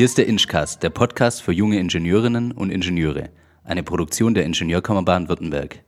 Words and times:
Hier 0.00 0.06
ist 0.06 0.16
der 0.16 0.28
Inchcast, 0.28 0.82
der 0.82 0.88
Podcast 0.88 1.42
für 1.42 1.52
junge 1.52 1.78
Ingenieurinnen 1.78 2.52
und 2.52 2.70
Ingenieure. 2.70 3.28
Eine 3.64 3.82
Produktion 3.82 4.32
der 4.32 4.46
Ingenieurkammer 4.46 5.02
Baden-Württemberg. 5.02 5.84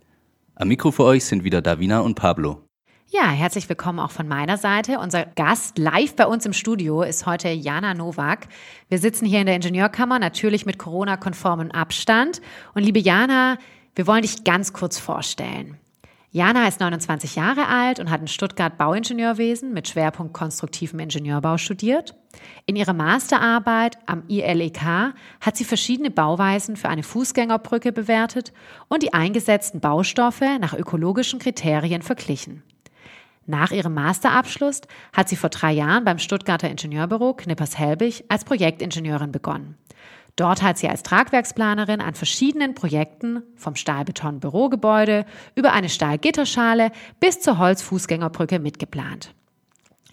Am 0.54 0.69
Mikro 0.69 0.90
für 0.90 1.04
euch 1.04 1.24
sind 1.24 1.45
wieder 1.45 1.63
Davina 1.63 2.01
und 2.01 2.14
Pablo. 2.14 2.63
Ja, 3.09 3.31
herzlich 3.31 3.71
willkommen 3.71 3.99
auch 3.99 4.10
von 4.10 4.28
meiner 4.28 4.59
Seite. 4.59 4.99
Unser 4.99 5.24
Gast 5.24 5.78
live 5.78 6.14
bei 6.14 6.27
uns 6.27 6.45
im 6.45 6.53
Studio 6.53 7.01
ist 7.01 7.24
heute 7.24 7.49
Jana 7.49 7.95
Nowak. 7.95 8.49
Wir 8.90 8.99
sitzen 8.99 9.24
hier 9.24 9.40
in 9.40 9.46
der 9.46 9.56
Ingenieurkammer, 9.56 10.19
natürlich 10.19 10.67
mit 10.67 10.76
Corona-konformem 10.76 11.71
Abstand. 11.71 12.42
Und 12.74 12.83
liebe 12.83 12.99
Jana, 12.99 13.56
wir 13.94 14.06
wollen 14.06 14.21
dich 14.21 14.44
ganz 14.44 14.74
kurz 14.74 14.99
vorstellen. 14.99 15.79
Jana 16.30 16.69
ist 16.69 16.80
29 16.80 17.36
Jahre 17.36 17.66
alt 17.66 17.98
und 17.98 18.10
hat 18.10 18.20
in 18.20 18.28
Stuttgart 18.28 18.77
Bauingenieurwesen 18.77 19.72
mit 19.72 19.88
Schwerpunkt 19.88 20.34
konstruktivem 20.34 21.00
Ingenieurbau 21.00 21.56
studiert. 21.56 22.14
In 22.66 22.77
ihrer 22.77 22.92
Masterarbeit 22.92 23.98
am 24.06 24.24
ILEK 24.28 24.80
hat 25.41 25.56
sie 25.56 25.64
verschiedene 25.64 26.10
Bauweisen 26.10 26.77
für 26.77 26.88
eine 26.88 27.02
Fußgängerbrücke 27.02 27.92
bewertet 27.92 28.52
und 28.88 29.02
die 29.02 29.12
eingesetzten 29.12 29.80
Baustoffe 29.80 30.58
nach 30.60 30.74
ökologischen 30.74 31.38
Kriterien 31.38 32.02
verglichen. 32.02 32.62
Nach 33.46 33.72
ihrem 33.72 33.95
Masterabschluss 33.95 34.82
hat 35.12 35.28
sie 35.28 35.36
vor 35.36 35.50
drei 35.50 35.72
Jahren 35.72 36.05
beim 36.05 36.18
Stuttgarter 36.18 36.70
Ingenieurbüro 36.70 37.34
Knippers-Helbig 37.34 38.24
als 38.28 38.44
Projektingenieurin 38.44 39.33
begonnen. 39.33 39.77
Dort 40.36 40.62
hat 40.62 40.78
sie 40.78 40.88
als 40.88 41.02
Tragwerksplanerin 41.02 42.00
an 42.00 42.14
verschiedenen 42.14 42.74
Projekten 42.74 43.42
vom 43.56 43.74
Stahlbeton-Bürogebäude 43.74 45.27
über 45.55 45.72
eine 45.72 45.88
Stahlgitterschale 45.88 46.92
bis 47.20 47.41
zur 47.41 47.58
Holzfußgängerbrücke 47.58 48.58
mitgeplant. 48.58 49.34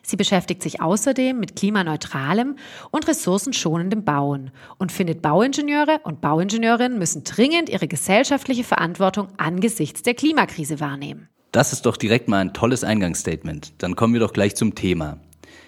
Sie 0.10 0.16
beschäftigt 0.16 0.64
sich 0.64 0.82
außerdem 0.82 1.40
mit 1.40 1.56
klimaneutralem 1.56 2.56
und 2.90 3.08
ressourcenschonendem 3.08 4.04
Bauen 4.04 4.50
und 4.80 4.92
findet 4.92 5.22
Bauingenieure 5.22 6.00
und 6.04 6.20
Bauingenieurinnen 6.20 6.98
müssen 6.98 7.24
dringend 7.24 7.70
ihre 7.70 7.88
gesellschaftliche 7.88 8.64
Verantwortung 8.64 9.28
angesichts 9.38 10.02
der 10.02 10.16
Klimakrise 10.16 10.80
wahrnehmen. 10.80 11.30
Das 11.52 11.74
ist 11.74 11.86
doch 11.86 11.96
direkt 11.96 12.28
mal 12.28 12.40
ein 12.40 12.56
tolles 12.56 12.84
Eingangsstatement. 12.84 13.74
Dann 13.78 13.96
kommen 13.96 14.14
wir 14.14 14.20
doch 14.20 14.34
gleich 14.34 14.56
zum 14.56 14.74
Thema. 14.74 15.20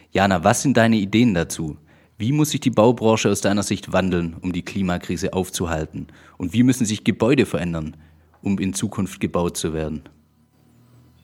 Jana, 0.09 0.43
was 0.43 0.63
sind 0.63 0.75
deine 0.75 0.95
Ideen 0.95 1.35
dazu? 1.35 1.77
Wie 2.17 2.31
muss 2.31 2.49
sich 2.49 2.61
die 2.61 2.71
Baubranche 2.71 3.29
aus 3.29 3.41
deiner 3.41 3.61
Sicht 3.61 3.93
wandeln, 3.93 4.37
um 4.41 4.53
die 4.53 4.65
Klimakrise 4.65 5.33
aufzuhalten? 5.33 6.07
Und 6.39 6.51
wie 6.53 6.63
müssen 6.63 6.87
sich 6.87 7.03
Gebäude 7.03 7.45
verändern, 7.45 7.95
um 8.41 8.57
in 8.57 8.73
Zukunft 8.73 9.19
gebaut 9.19 9.55
zu 9.55 9.75
werden? 9.75 10.01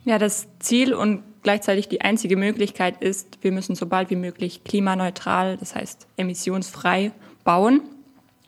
Ja, 0.05 0.19
das 0.19 0.47
Ziel 0.59 0.93
und 0.93 1.23
gleichzeitig 1.43 1.87
die 1.87 2.01
einzige 2.01 2.37
Möglichkeit 2.37 3.01
ist, 3.01 3.39
wir 3.41 3.51
müssen 3.51 3.75
so 3.75 3.85
bald 3.85 4.09
wie 4.09 4.15
möglich 4.15 4.63
klimaneutral, 4.63 5.57
das 5.57 5.75
heißt 5.75 6.07
emissionsfrei 6.17 7.11
bauen. 7.43 7.81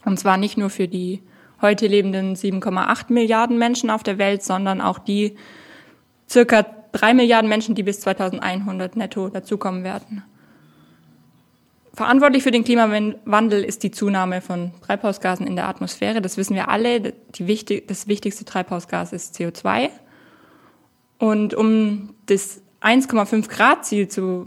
Und 0.05 0.19
zwar 0.19 0.37
nicht 0.37 0.57
nur 0.57 0.69
für 0.69 0.87
die 0.87 1.21
heute 1.61 1.87
lebenden 1.87 2.35
7,8 2.35 3.11
Milliarden 3.11 3.57
Menschen 3.57 3.89
auf 3.89 4.03
der 4.03 4.17
Welt, 4.17 4.43
sondern 4.43 4.81
auch 4.81 4.99
die 4.99 5.35
circa 6.29 6.65
drei 6.91 7.13
Milliarden 7.13 7.49
Menschen, 7.49 7.75
die 7.75 7.83
bis 7.83 7.99
2100 8.01 8.95
netto 8.95 9.29
dazukommen 9.29 9.83
werden. 9.83 10.23
Verantwortlich 11.93 12.43
für 12.43 12.51
den 12.51 12.63
Klimawandel 12.63 13.63
ist 13.63 13.83
die 13.83 13.91
Zunahme 13.91 14.41
von 14.41 14.71
Treibhausgasen 14.85 15.45
in 15.45 15.57
der 15.57 15.67
Atmosphäre. 15.67 16.21
Das 16.21 16.37
wissen 16.37 16.55
wir 16.55 16.69
alle. 16.69 17.13
Wichtig, 17.37 17.87
das 17.87 18.07
wichtigste 18.07 18.45
Treibhausgas 18.45 19.11
ist 19.11 19.35
CO2. 19.35 19.89
Und 21.17 21.53
um 21.53 22.15
das 22.27 22.61
1,5 22.81 23.49
Grad 23.49 23.85
Ziel 23.85 24.07
zu, 24.07 24.45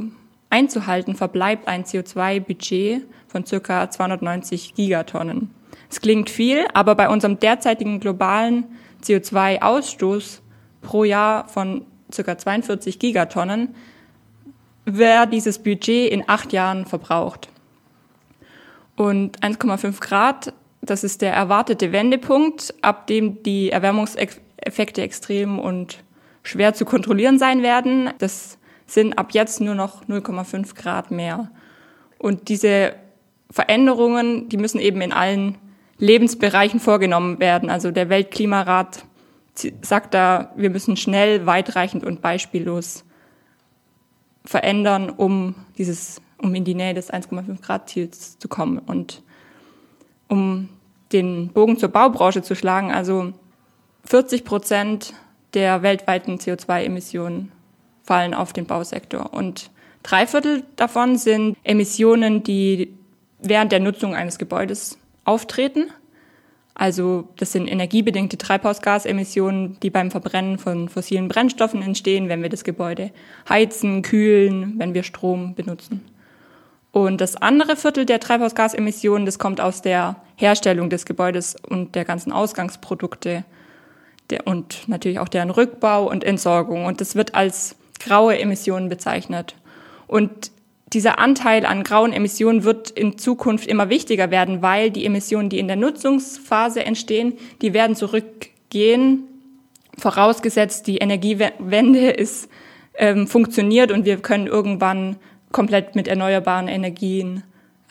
einzuhalten, 0.51 1.15
verbleibt 1.15 1.69
ein 1.69 1.85
CO2-Budget 1.85 3.07
von 3.27 3.45
circa 3.47 3.91
290 3.91 4.75
Gigatonnen. 4.75 5.51
Es 5.91 6.01
klingt 6.01 6.31
viel, 6.31 6.67
aber 6.75 6.95
bei 6.95 7.09
unserem 7.09 7.39
derzeitigen 7.39 8.01
globalen 8.01 8.65
CO2-Ausstoß 9.03 10.41
pro 10.81 11.05
Jahr 11.05 11.49
von 11.49 11.85
circa 12.13 12.37
42 12.37 12.99
Gigatonnen 12.99 13.75
wäre 14.85 15.29
dieses 15.29 15.59
Budget 15.59 16.11
in 16.11 16.25
acht 16.27 16.53
Jahren 16.53 16.87
verbraucht. 16.87 17.49
Und 18.97 19.41
1,5 19.41 20.01
Grad, 20.01 20.53
das 20.81 21.05
ist 21.05 21.23
der 21.23 21.33
erwartete 21.33 21.93
Wendepunkt, 21.93 22.75
ab 22.83 23.07
dem 23.07 23.43
die 23.43 23.71
Erwärmungseffekte 23.71 25.03
extrem 25.03 25.59
und 25.59 25.99
schwer 26.43 26.75
zu 26.75 26.85
kontrollieren 26.85 27.39
sein 27.39 27.63
werden. 27.63 28.11
Das 28.19 28.59
sind 28.87 29.19
ab 29.19 29.33
jetzt 29.33 29.61
nur 29.61 29.75
noch 29.75 30.05
0,5 30.05 30.75
Grad 30.75 31.11
mehr. 31.11 31.51
Und 32.19 32.49
diese 32.49 32.95
Veränderungen, 33.51 34.49
die 34.49 34.57
müssen 34.57 34.81
eben 34.81 35.01
in 35.01 35.13
allen 35.13 35.59
Lebensbereichen 35.99 36.81
vorgenommen 36.81 37.39
werden. 37.39 37.71
Also 37.71 37.91
der 37.91 38.09
Weltklimarat 38.09 39.05
sagt 39.83 40.15
da, 40.15 40.53
wir 40.57 40.71
müssen 40.71 40.97
schnell, 40.97 41.47
weitreichend 41.47 42.05
und 42.05 42.23
beispiellos 42.23 43.05
verändern, 44.45 45.11
um 45.11 45.55
dieses, 45.79 46.21
um 46.39 46.55
in 46.55 46.65
die 46.65 46.75
Nähe 46.75 46.95
des 46.95 47.13
1,5 47.13 47.61
Grad 47.61 47.89
Ziels 47.89 48.39
zu 48.39 48.49
kommen. 48.49 48.79
Und 48.79 49.23
um 50.29 50.69
den 51.13 51.53
Bogen 51.53 51.77
zur 51.77 51.91
Baubranche 51.91 52.43
zu 52.43 52.57
schlagen, 52.57 52.91
also 52.91 53.33
40 54.05 54.45
Prozent 54.45 55.15
der 55.55 55.83
weltweiten 55.83 56.39
CO2-Emissionen 56.39 57.53
fallen 58.03 58.35
auf 58.35 58.53
den 58.53 58.67
Bausektor. 58.67 59.33
Und 59.33 59.71
drei 60.03 60.27
Viertel 60.27 60.65
davon 60.77 61.17
sind 61.17 61.57
Emissionen, 61.63 62.43
die 62.43 62.93
während 63.41 63.73
der 63.73 63.81
Nutzung 63.81 64.15
eines 64.15 64.39
Gebäudes 64.39 64.99
auftreten. 65.25 65.91
Also 66.75 67.29
das 67.37 67.53
sind 67.53 67.69
energiebedingte 67.69 68.39
Treibhausgasemissionen, 68.39 69.79
die 69.81 69.91
beim 69.91 70.11
Verbrennen 70.11 70.59
von 70.59 70.89
fossilen 70.89 71.29
Brennstoffen 71.29 71.83
entstehen, 71.83 72.29
wenn 72.29 72.43
wir 72.43 72.49
das 72.49 72.65
Gebäude 72.65 73.11
heizen, 73.49 74.03
kühlen, 74.03 74.75
wenn 74.79 74.95
wir 74.95 75.03
Strom 75.03 75.55
benutzen. 75.55 76.01
Und 76.91 77.21
das 77.21 77.37
andere 77.37 77.77
Viertel 77.77 78.05
der 78.05 78.21
Treibhausgasemissionen, 78.21 79.27
das 79.27 79.39
kommt 79.39 79.61
aus 79.61 79.83
der 79.83 80.17
Herstellung 80.37 80.91
des 80.91 81.07
Gebäudes 81.07 81.57
und 81.69 81.95
der 81.95 82.05
ganzen 82.05 82.33
Ausgangsprodukte 82.33 83.45
der, 84.33 84.47
und 84.47 84.89
natürlich 84.89 85.19
auch 85.19 85.29
deren 85.29 85.51
Rückbau 85.51 86.11
und 86.11 86.25
Entsorgung. 86.25 86.87
Und 86.87 87.01
das 87.01 87.15
wird 87.15 87.35
als 87.35 87.77
graue 88.01 88.39
Emissionen 88.39 88.89
bezeichnet. 88.89 89.55
Und 90.07 90.51
dieser 90.93 91.19
Anteil 91.19 91.65
an 91.65 91.85
grauen 91.85 92.13
Emissionen 92.13 92.65
wird 92.65 92.91
in 92.91 93.17
Zukunft 93.17 93.67
immer 93.67 93.89
wichtiger 93.89 94.31
werden, 94.31 94.63
weil 94.63 94.91
die 94.91 95.07
Emissionen, 95.07 95.49
die 95.49 95.59
in 95.59 95.69
der 95.69 95.77
Nutzungsphase 95.77 96.85
entstehen, 96.85 97.35
die 97.63 97.73
werden 97.73 97.97
zurückgehen, 97.97 99.25
vorausgesetzt 99.97 100.87
die 100.87 100.99
Energiewende 100.99 102.11
ist 102.11 102.49
ähm, 102.95 103.27
funktioniert 103.27 103.91
und 103.91 104.05
wir 104.05 104.19
können 104.19 104.47
irgendwann 104.47 105.17
komplett 105.51 105.95
mit 105.95 106.09
erneuerbaren 106.09 106.69
Energien 106.69 107.43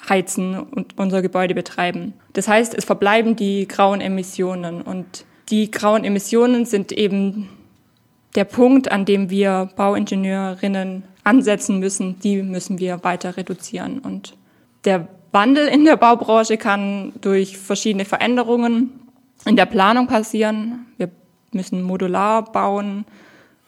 heizen 0.09 0.59
und 0.59 0.97
unser 0.97 1.21
Gebäude 1.21 1.53
betreiben. 1.53 2.13
Das 2.33 2.47
heißt, 2.47 2.73
es 2.75 2.85
verbleiben 2.85 3.35
die 3.35 3.67
grauen 3.67 4.01
Emissionen 4.01 4.81
und 4.81 5.25
die 5.49 5.71
grauen 5.71 6.03
Emissionen 6.03 6.65
sind 6.65 6.91
eben 6.91 7.49
der 8.35 8.45
Punkt, 8.45 8.91
an 8.91 9.05
dem 9.05 9.29
wir 9.29 9.69
Bauingenieurinnen 9.75 11.03
ansetzen 11.23 11.79
müssen, 11.79 12.19
die 12.19 12.41
müssen 12.41 12.79
wir 12.79 13.03
weiter 13.03 13.37
reduzieren. 13.37 13.99
Und 13.99 14.35
der 14.85 15.07
Wandel 15.31 15.67
in 15.67 15.85
der 15.85 15.97
Baubranche 15.97 16.57
kann 16.57 17.13
durch 17.21 17.57
verschiedene 17.57 18.05
Veränderungen 18.05 18.91
in 19.45 19.55
der 19.55 19.65
Planung 19.65 20.07
passieren. 20.07 20.85
Wir 20.97 21.09
müssen 21.51 21.81
modular 21.81 22.51
bauen. 22.51 23.05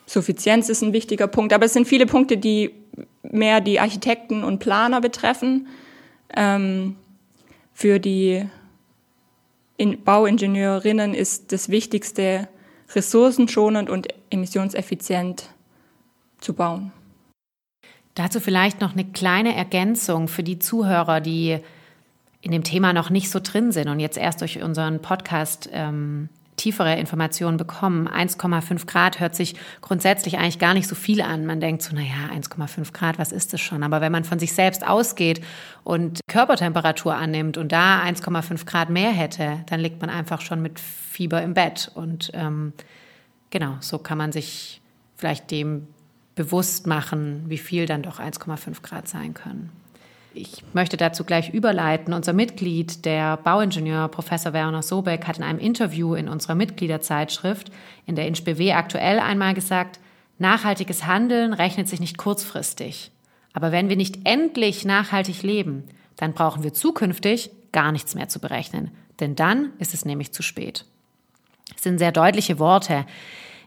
Suffizienz 0.05 0.69
ist 0.69 0.81
ein 0.81 0.93
wichtiger 0.93 1.27
Punkt. 1.27 1.53
Aber 1.53 1.65
es 1.65 1.73
sind 1.73 1.87
viele 1.87 2.05
Punkte, 2.05 2.37
die 2.37 2.71
mehr 3.23 3.61
die 3.61 3.79
Architekten 3.79 4.43
und 4.43 4.59
Planer 4.59 5.01
betreffen. 5.01 5.67
Ähm, 6.35 6.95
für 7.73 7.99
die 7.99 8.45
Bauingenieurinnen 9.77 11.13
ist 11.13 11.51
das 11.51 11.69
Wichtigste, 11.69 12.47
ressourcenschonend 12.93 13.89
und 13.89 14.07
emissionseffizient 14.29 15.49
zu 16.39 16.53
bauen. 16.53 16.91
Dazu 18.15 18.39
vielleicht 18.39 18.81
noch 18.81 18.93
eine 18.93 19.05
kleine 19.05 19.55
Ergänzung 19.55 20.27
für 20.27 20.43
die 20.43 20.59
Zuhörer, 20.59 21.19
die 21.19 21.57
in 22.41 22.51
dem 22.51 22.63
Thema 22.63 22.93
noch 22.93 23.09
nicht 23.09 23.31
so 23.31 23.39
drin 23.41 23.71
sind 23.71 23.87
und 23.87 23.99
jetzt 23.99 24.17
erst 24.17 24.41
durch 24.41 24.61
unseren 24.61 25.01
Podcast 25.01 25.69
ähm, 25.71 26.29
tiefere 26.63 26.97
Informationen 26.97 27.57
bekommen. 27.57 28.07
1,5 28.07 28.87
Grad 28.87 29.19
hört 29.19 29.35
sich 29.35 29.55
grundsätzlich 29.81 30.37
eigentlich 30.37 30.59
gar 30.59 30.73
nicht 30.73 30.87
so 30.87 30.95
viel 30.95 31.21
an. 31.21 31.45
Man 31.45 31.59
denkt 31.59 31.81
so, 31.81 31.93
naja, 31.93 32.29
1,5 32.33 32.93
Grad, 32.93 33.19
was 33.19 33.33
ist 33.33 33.51
das 33.51 33.59
schon? 33.59 33.83
Aber 33.83 33.99
wenn 33.99 34.13
man 34.13 34.23
von 34.23 34.39
sich 34.39 34.53
selbst 34.53 34.87
ausgeht 34.87 35.43
und 35.83 36.21
Körpertemperatur 36.29 37.15
annimmt 37.15 37.57
und 37.57 37.73
da 37.73 38.01
1,5 38.01 38.65
Grad 38.65 38.89
mehr 38.89 39.11
hätte, 39.11 39.59
dann 39.65 39.81
liegt 39.81 39.99
man 39.99 40.09
einfach 40.09 40.39
schon 40.39 40.61
mit 40.61 40.79
Fieber 40.79 41.41
im 41.41 41.53
Bett. 41.53 41.91
Und 41.95 42.31
ähm, 42.33 42.71
genau, 43.49 43.75
so 43.81 43.97
kann 43.97 44.17
man 44.17 44.31
sich 44.31 44.79
vielleicht 45.17 45.51
dem 45.51 45.87
bewusst 46.35 46.87
machen, 46.87 47.43
wie 47.47 47.57
viel 47.57 47.87
dann 47.87 48.03
doch 48.03 48.21
1,5 48.21 48.81
Grad 48.81 49.09
sein 49.09 49.33
können. 49.33 49.69
Ich 50.35 50.63
möchte 50.73 50.97
dazu 50.97 51.23
gleich 51.25 51.53
überleiten. 51.53 52.13
Unser 52.13 52.33
Mitglied, 52.33 53.05
der 53.05 53.37
Bauingenieur 53.37 54.07
Professor 54.07 54.51
Werner 54.51 54.81
Sobeck, 54.81 55.27
hat 55.27 55.37
in 55.37 55.43
einem 55.43 55.59
Interview 55.59 56.15
in 56.15 56.27
unserer 56.27 56.55
Mitgliederzeitschrift 56.55 57.71
in 58.07 58.15
der 58.15 58.27
InschBW 58.27 58.73
aktuell 58.73 59.19
einmal 59.19 59.53
gesagt, 59.53 59.99
nachhaltiges 60.39 61.05
Handeln 61.05 61.53
rechnet 61.53 61.87
sich 61.87 61.99
nicht 61.99 62.17
kurzfristig. 62.17 63.11
Aber 63.53 63.71
wenn 63.71 63.89
wir 63.89 63.95
nicht 63.95 64.21
endlich 64.23 64.85
nachhaltig 64.85 65.43
leben, 65.43 65.83
dann 66.15 66.33
brauchen 66.33 66.63
wir 66.63 66.73
zukünftig 66.73 67.51
gar 67.71 67.91
nichts 67.91 68.15
mehr 68.15 68.27
zu 68.27 68.39
berechnen. 68.39 68.89
Denn 69.19 69.35
dann 69.35 69.73
ist 69.77 69.93
es 69.93 70.03
nämlich 70.03 70.33
zu 70.33 70.41
spät. 70.41 70.85
Das 71.71 71.83
sind 71.83 71.99
sehr 71.99 72.11
deutliche 72.11 72.57
Worte. 72.57 73.05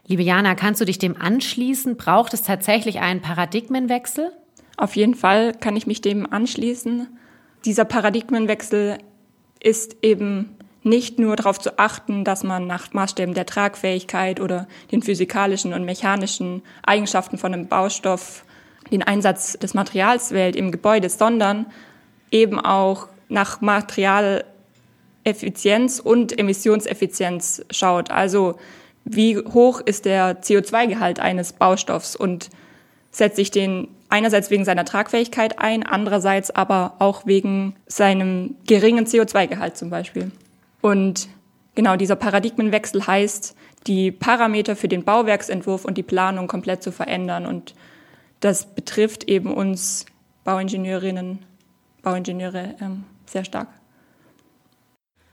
Liebe 0.05 0.23
Jana, 0.23 0.53
kannst 0.55 0.81
du 0.81 0.85
dich 0.85 0.99
dem 0.99 1.19
anschließen? 1.19 1.95
Braucht 1.95 2.33
es 2.33 2.43
tatsächlich 2.43 2.99
einen 2.99 3.21
Paradigmenwechsel? 3.21 4.33
Auf 4.77 4.95
jeden 4.95 5.15
Fall 5.15 5.53
kann 5.53 5.75
ich 5.75 5.87
mich 5.87 6.01
dem 6.01 6.31
anschließen. 6.31 7.07
Dieser 7.65 7.85
Paradigmenwechsel 7.85 8.99
ist 9.59 9.97
eben 10.03 10.55
nicht 10.83 11.17
nur 11.19 11.35
darauf 11.35 11.59
zu 11.59 11.79
achten, 11.79 12.23
dass 12.23 12.43
man 12.43 12.67
nach 12.67 12.93
Maßstäben 12.93 13.33
der 13.33 13.47
Tragfähigkeit 13.47 14.39
oder 14.39 14.67
den 14.91 15.01
physikalischen 15.01 15.73
und 15.73 15.83
mechanischen 15.83 16.61
Eigenschaften 16.83 17.37
von 17.37 17.53
einem 17.53 17.67
Baustoff 17.67 18.45
den 18.91 19.03
Einsatz 19.03 19.59
des 19.59 19.73
Materials 19.73 20.31
wählt 20.31 20.55
im 20.55 20.71
Gebäude, 20.71 21.09
sondern 21.09 21.65
eben 22.31 22.57
auch 22.59 23.07
nach 23.27 23.59
Materialeffizienz 23.59 25.99
und 25.99 26.39
Emissionseffizienz 26.39 27.65
schaut. 27.69 28.11
Also 28.11 28.57
wie 29.03 29.37
hoch 29.37 29.81
ist 29.81 30.05
der 30.05 30.41
CO2-Gehalt 30.41 31.19
eines 31.19 31.51
Baustoffs 31.51 32.15
und 32.15 32.49
setzt 33.11 33.35
sich 33.35 33.51
den 33.51 33.89
einerseits 34.09 34.49
wegen 34.49 34.65
seiner 34.65 34.85
Tragfähigkeit 34.85 35.59
ein, 35.59 35.83
andererseits 35.83 36.51
aber 36.51 36.95
auch 36.99 37.25
wegen 37.25 37.75
seinem 37.87 38.55
geringen 38.65 39.05
CO2-Gehalt 39.05 39.77
zum 39.77 39.89
Beispiel. 39.89 40.31
Und 40.81 41.27
genau 41.75 41.95
dieser 41.95 42.15
Paradigmenwechsel 42.15 43.05
heißt, 43.05 43.55
die 43.87 44.11
Parameter 44.11 44.75
für 44.75 44.87
den 44.87 45.03
Bauwerksentwurf 45.03 45.85
und 45.85 45.97
die 45.97 46.03
Planung 46.03 46.47
komplett 46.47 46.83
zu 46.83 46.91
verändern. 46.91 47.45
Und 47.45 47.73
das 48.39 48.73
betrifft 48.73 49.25
eben 49.25 49.53
uns 49.53 50.05
Bauingenieurinnen, 50.43 51.39
Bauingenieure 52.01 52.75
ähm, 52.81 53.03
sehr 53.25 53.45
stark. 53.45 53.67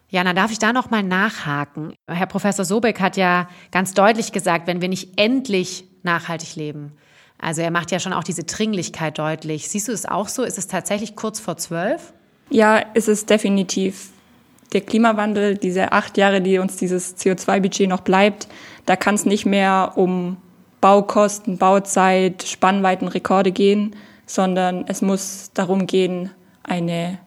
Jana, 0.09 0.33
darf 0.33 0.53
ich 0.53 0.61
da 0.61 0.73
noch 0.73 0.91
mal 0.91 1.03
nachhaken? 1.03 1.95
Herr 2.09 2.27
Professor 2.27 2.65
Sobeck 2.65 3.01
hat 3.01 3.17
ja 3.17 3.49
ganz 3.73 3.95
deutlich 3.95 4.31
gesagt, 4.31 4.67
wenn 4.67 4.81
wir 4.81 4.89
nicht 4.89 5.19
endlich 5.19 5.85
nachhaltig 6.05 6.55
leben. 6.55 6.93
Also 7.45 7.61
er 7.61 7.71
macht 7.71 7.91
ja 7.91 8.01
schon 8.01 8.15
auch 8.15 8.25
diese 8.25 8.45
Dringlichkeit 8.45 9.19
deutlich. 9.19 9.69
Siehst 9.69 9.89
du 9.89 9.93
es 9.93 10.07
auch 10.07 10.29
so? 10.29 10.45
Ist 10.45 10.57
es 10.57 10.67
tatsächlich 10.67 11.15
kurz 11.15 11.41
vor 11.41 11.59
zwölf? 11.59 12.15
Ja, 12.49 12.79
ist 12.79 13.07
es 13.07 13.27
definitiv. 13.27 14.09
Der 14.73 14.81
Klimawandel, 14.81 15.59
diese 15.59 15.93
acht 15.93 16.17
Jahre, 16.17 16.41
die 16.41 16.59
uns 16.59 16.77
dieses 16.77 17.19
CO2-Budget 17.19 17.87
noch 17.87 18.01
bleibt, 18.01 18.49
da 18.87 18.97
kann 18.97 19.15
es 19.15 19.27
nicht 19.27 19.45
mehr 19.45 19.93
um 19.97 20.39
Baukosten, 20.81 21.59
Bauzeit, 21.59 22.45
Spannweiten, 22.45 23.09
Rekorde 23.09 23.53
gehen, 23.53 23.95
sondern 24.25 24.87
es 24.89 25.03
muss 25.03 25.51
darum 25.53 25.87
gehen, 25.87 26.31
eine 26.63 27.19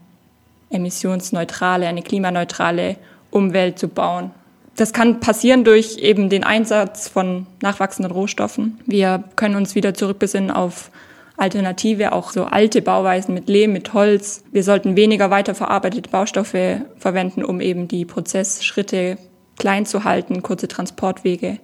emissionsneutrale, 0.72 1.88
eine 1.88 2.02
klimaneutrale 2.02 2.98
Umwelt 3.30 3.78
zu 3.78 3.88
bauen. 3.88 4.32
Das 4.78 4.94
kann 4.94 5.20
passieren 5.20 5.64
durch 5.64 5.98
eben 5.98 6.30
den 6.30 6.44
Einsatz 6.44 7.08
von 7.08 7.48
nachwachsenden 7.64 8.12
Rohstoffen. 8.12 8.80
Wir 8.86 9.24
können 9.36 9.56
uns 9.56 9.74
wieder 9.74 9.96
zurückbesinnen 9.96 10.52
auf 10.52 10.92
Alternative, 11.36 12.14
auch 12.14 12.32
so 12.32 12.46
alte 12.46 12.84
Bauweisen 12.84 13.34
mit 13.34 13.50
Lehm, 13.50 13.74
mit 13.74 13.94
Holz. 13.94 14.44
Wir 14.52 14.64
sollten 14.64 14.96
weniger 14.96 15.32
weiterverarbeitete 15.32 16.12
Baustoffe 16.12 16.82
verwenden, 16.98 17.44
um 17.44 17.60
eben 17.60 17.88
die 17.88 18.06
Prozessschritte 18.06 19.18
klein 19.58 19.88
zu 19.88 20.04
halten, 20.04 20.44
kurze 20.44 20.68
Transportwege. 20.68 21.58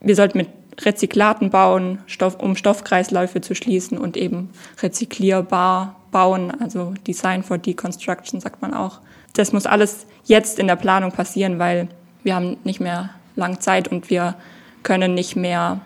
Wir 0.00 0.16
sollten 0.16 0.38
mit 0.38 0.48
Rezyklaten 0.80 1.50
bauen, 1.50 1.98
Stoff, 2.06 2.40
um 2.40 2.56
Stoffkreisläufe 2.56 3.42
zu 3.42 3.54
schließen 3.54 3.98
und 3.98 4.16
eben 4.16 4.50
rezyklierbar 4.82 5.96
bauen, 6.10 6.50
also 6.60 6.94
Design 7.06 7.42
for 7.42 7.58
Deconstruction 7.58 8.40
sagt 8.40 8.62
man 8.62 8.72
auch. 8.72 9.00
Das 9.34 9.52
muss 9.52 9.66
alles 9.66 10.06
jetzt 10.24 10.58
in 10.58 10.66
der 10.66 10.76
Planung 10.76 11.12
passieren, 11.12 11.58
weil 11.58 11.88
wir 12.22 12.34
haben 12.34 12.56
nicht 12.64 12.80
mehr 12.80 13.10
lang 13.36 13.60
Zeit 13.60 13.88
und 13.88 14.10
wir 14.10 14.34
können 14.82 15.14
nicht 15.14 15.36
mehr 15.36 15.80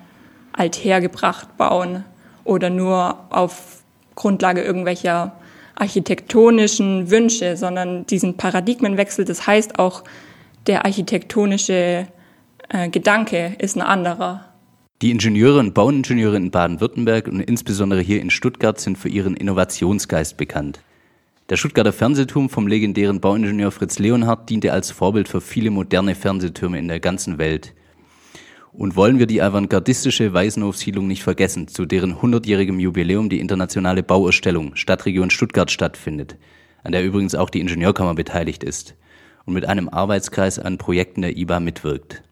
althergebracht 0.52 1.56
bauen 1.56 2.04
oder 2.44 2.70
nur 2.70 3.18
auf 3.30 3.82
Grundlage 4.14 4.62
irgendwelcher 4.62 5.32
architektonischen 5.74 7.10
Wünsche, 7.10 7.56
sondern 7.56 8.06
diesen 8.06 8.36
Paradigmenwechsel, 8.36 9.24
das 9.24 9.46
heißt 9.46 9.78
auch, 9.78 10.04
der 10.66 10.84
architektonische 10.84 12.06
äh, 12.70 12.88
Gedanke 12.88 13.54
ist 13.58 13.76
ein 13.76 13.82
anderer. 13.82 14.46
Die 15.02 15.10
Ingenieure 15.10 15.58
und 15.58 15.74
Bauingenieure 15.74 16.36
in 16.36 16.50
Baden-Württemberg 16.50 17.28
und 17.28 17.40
insbesondere 17.40 18.00
hier 18.00 18.20
in 18.22 18.30
Stuttgart 18.30 18.80
sind 18.80 18.96
für 18.96 19.10
ihren 19.10 19.36
Innovationsgeist 19.36 20.38
bekannt. 20.38 20.80
Der 21.48 21.56
Stuttgarter 21.56 21.93
Fernsehturm 21.93 22.48
vom 22.48 22.66
legendären 22.66 23.20
Bauingenieur 23.20 23.70
Fritz 23.70 24.00
Leonhardt 24.00 24.50
diente 24.50 24.72
als 24.72 24.90
Vorbild 24.90 25.28
für 25.28 25.40
viele 25.40 25.70
moderne 25.70 26.16
Fernsehtürme 26.16 26.76
in 26.76 26.88
der 26.88 26.98
ganzen 26.98 27.38
Welt. 27.38 27.72
Und 28.72 28.96
wollen 28.96 29.20
wir 29.20 29.26
die 29.26 29.40
avantgardistische 29.40 30.34
Weißenhofsiedlung 30.34 31.06
nicht 31.06 31.22
vergessen, 31.22 31.69
zu 31.69 31.87
deren 31.87 32.16
100-jährigem 32.16 32.81
Jubiläum 32.81 33.28
die 33.28 33.38
internationale 33.38 34.02
Bauausstellung 34.02 34.75
Stadtregion 34.75 35.31
Stuttgart 35.31 35.70
stattfindet, 35.70 36.37
an 36.82 36.90
der 36.90 37.04
übrigens 37.04 37.37
auch 37.37 37.49
die 37.49 37.60
Ingenieurkammer 37.60 38.16
beteiligt 38.16 38.64
ist 38.64 38.96
und 39.44 39.54
mit 39.54 39.66
einem 39.66 39.88
Arbeitskreis 39.88 40.58
an 40.58 40.78
Projekten 40.78 41.22
der 41.22 41.37
IBA 41.37 41.60
mitwirkt. 41.60 42.25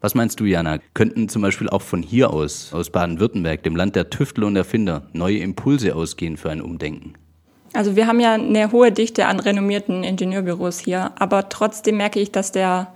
Was 0.00 0.14
meinst 0.14 0.38
du, 0.38 0.44
Jana? 0.44 0.78
Könnten 0.94 1.28
zum 1.28 1.42
Beispiel 1.42 1.68
auch 1.68 1.82
von 1.82 2.04
hier 2.04 2.32
aus, 2.32 2.72
aus 2.72 2.90
Baden-Württemberg, 2.90 3.64
dem 3.64 3.74
Land 3.74 3.96
der 3.96 4.10
Tüftler 4.10 4.46
und 4.46 4.54
Erfinder, 4.54 5.08
neue 5.12 5.38
Impulse 5.38 5.96
ausgehen 5.96 6.36
für 6.36 6.50
ein 6.50 6.62
Umdenken? 6.62 7.14
Also 7.72 7.96
wir 7.96 8.06
haben 8.06 8.20
ja 8.20 8.34
eine 8.34 8.72
hohe 8.72 8.92
Dichte 8.92 9.26
an 9.26 9.40
renommierten 9.40 10.04
Ingenieurbüros 10.04 10.78
hier, 10.78 11.12
aber 11.18 11.48
trotzdem 11.48 11.96
merke 11.96 12.20
ich, 12.20 12.32
dass 12.32 12.52
der 12.52 12.88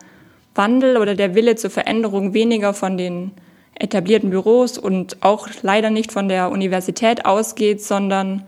Wandel 0.55 0.97
oder 0.97 1.15
der 1.15 1.35
Wille 1.35 1.57
zur 1.57 1.71
Veränderung 1.71 2.35
weniger 2.35 2.75
von 2.75 2.97
den 2.97 3.33
etablierten 3.75 4.31
Büros 4.31 4.79
und 4.79 5.23
auch 5.23 5.49
leider 5.63 5.91
nicht 5.91 6.13
von 6.13 6.29
der 6.29 6.51
Universität 6.51 7.25
ausgeht, 7.27 7.83
sondern 7.83 8.45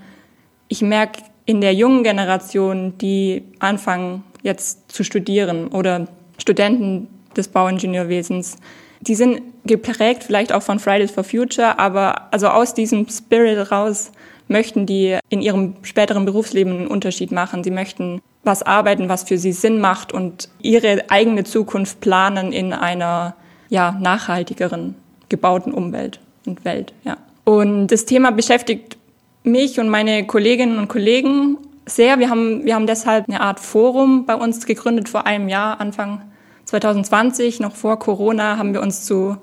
ich 0.69 0.83
merke 0.83 1.21
in 1.47 1.61
der 1.61 1.75
jungen 1.75 2.05
Generation, 2.05 2.97
die 2.99 3.43
anfangen 3.59 4.25
jetzt 4.43 4.91
zu 4.93 5.05
studieren 5.05 5.69
oder 5.69 6.09
Studenten, 6.39 7.09
des 7.37 7.49
Bauingenieurwesens. 7.49 8.57
Die 9.01 9.15
sind 9.15 9.43
geprägt 9.65 10.25
vielleicht 10.25 10.53
auch 10.53 10.63
von 10.63 10.79
Fridays 10.79 11.11
for 11.11 11.25
Future, 11.25 11.79
aber 11.79 12.33
also 12.33 12.49
aus 12.49 12.75
diesem 12.75 13.09
Spirit 13.09 13.71
raus 13.71 14.13
möchten 14.49 14.87
die 14.87 15.19
in 15.29 15.41
ihrem 15.41 15.75
späteren 15.83 16.25
Berufsleben 16.25 16.73
einen 16.73 16.87
Unterschied 16.87 17.33
machen. 17.33 17.65
Sie 17.65 17.71
möchten 17.71 18.21
was 18.43 18.63
arbeiten, 18.63 19.09
was 19.09 19.25
für 19.25 19.39
sie 19.39 19.53
Sinn 19.53 19.81
macht 19.81 20.13
und 20.13 20.49
ihre 20.61 21.05
eigene 21.09 21.45
Zukunft 21.45 22.01
planen 22.01 22.53
in 22.53 22.73
einer 22.73 23.35
ja, 23.71 23.97
nachhaltigeren 24.01 24.95
gebauten 25.29 25.73
Umwelt 25.73 26.21
und 26.47 26.65
Welt. 26.65 26.93
Ja. 27.05 27.17
Und 27.45 27.89
das 27.89 28.05
Thema 28.05 28.31
beschäftigt 28.31 28.99
mich 29.43 29.81
und 29.81 29.89
meine 29.89 30.27
Kolleginnen 30.27 30.79
und 30.79 30.89
Kollegen 30.89 31.59
sehr. 31.87 32.19
Wir 32.19 32.31
haben, 32.31 32.65
wir 32.65 32.75
haben 32.75 32.87
deshalb 32.87 33.29
eine 33.29 33.41
Art 33.41 33.61
Forum 33.61 34.27
bei 34.27 34.35
uns 34.35 34.67
gegründet 34.67 35.09
vor 35.09 35.27
einem 35.27 35.49
Jahr, 35.49 35.81
Anfang 35.81 36.23
2020, 36.65 37.61
noch 37.61 37.77
vor 37.77 37.99
Corona, 37.99 38.57
haben 38.57 38.73
wir 38.73 38.81
uns 38.81 39.05
zu 39.05 39.37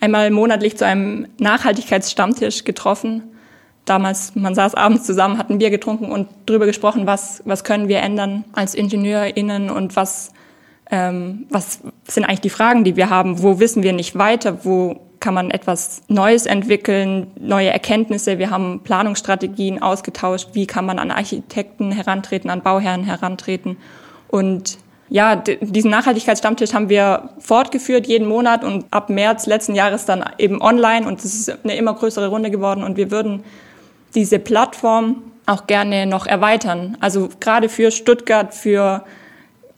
einmal 0.00 0.30
monatlich 0.30 0.76
zu 0.76 0.86
einem 0.86 1.26
Nachhaltigkeitsstammtisch 1.38 2.64
getroffen. 2.64 3.24
Damals, 3.88 4.34
man 4.34 4.54
saß 4.54 4.74
abends 4.74 5.04
zusammen, 5.04 5.38
hat 5.38 5.48
ein 5.48 5.58
Bier 5.58 5.70
getrunken 5.70 6.10
und 6.10 6.28
darüber 6.44 6.66
gesprochen, 6.66 7.06
was, 7.06 7.42
was 7.46 7.64
können 7.64 7.88
wir 7.88 8.00
ändern 8.00 8.44
als 8.52 8.74
IngenieurInnen 8.74 9.70
und 9.70 9.96
was, 9.96 10.32
ähm, 10.90 11.46
was 11.48 11.80
sind 12.06 12.24
eigentlich 12.24 12.40
die 12.40 12.50
Fragen, 12.50 12.84
die 12.84 12.96
wir 12.96 13.08
haben? 13.08 13.42
Wo 13.42 13.60
wissen 13.60 13.82
wir 13.82 13.94
nicht 13.94 14.18
weiter? 14.18 14.64
Wo 14.64 15.00
kann 15.20 15.32
man 15.32 15.50
etwas 15.50 16.02
Neues 16.08 16.44
entwickeln, 16.44 17.28
neue 17.40 17.70
Erkenntnisse? 17.70 18.38
Wir 18.38 18.50
haben 18.50 18.80
Planungsstrategien 18.84 19.80
ausgetauscht. 19.80 20.50
Wie 20.52 20.66
kann 20.66 20.84
man 20.84 20.98
an 20.98 21.10
Architekten 21.10 21.90
herantreten, 21.90 22.50
an 22.50 22.60
Bauherren 22.60 23.04
herantreten? 23.04 23.78
Und 24.28 24.78
ja, 25.08 25.36
diesen 25.36 25.90
Nachhaltigkeitsstammtisch 25.90 26.74
haben 26.74 26.90
wir 26.90 27.30
fortgeführt 27.38 28.06
jeden 28.06 28.28
Monat 28.28 28.64
und 28.64 28.84
ab 28.90 29.08
März 29.08 29.46
letzten 29.46 29.74
Jahres 29.74 30.04
dann 30.04 30.24
eben 30.36 30.60
online 30.60 31.06
und 31.06 31.18
es 31.20 31.34
ist 31.34 31.64
eine 31.64 31.76
immer 31.76 31.94
größere 31.94 32.28
Runde 32.28 32.50
geworden 32.50 32.84
und 32.84 32.98
wir 32.98 33.10
würden 33.10 33.42
diese 34.14 34.38
Plattform 34.38 35.22
auch 35.46 35.66
gerne 35.66 36.06
noch 36.06 36.26
erweitern. 36.26 36.96
Also 37.00 37.28
gerade 37.40 37.68
für 37.68 37.90
Stuttgart, 37.90 38.54
für 38.54 39.04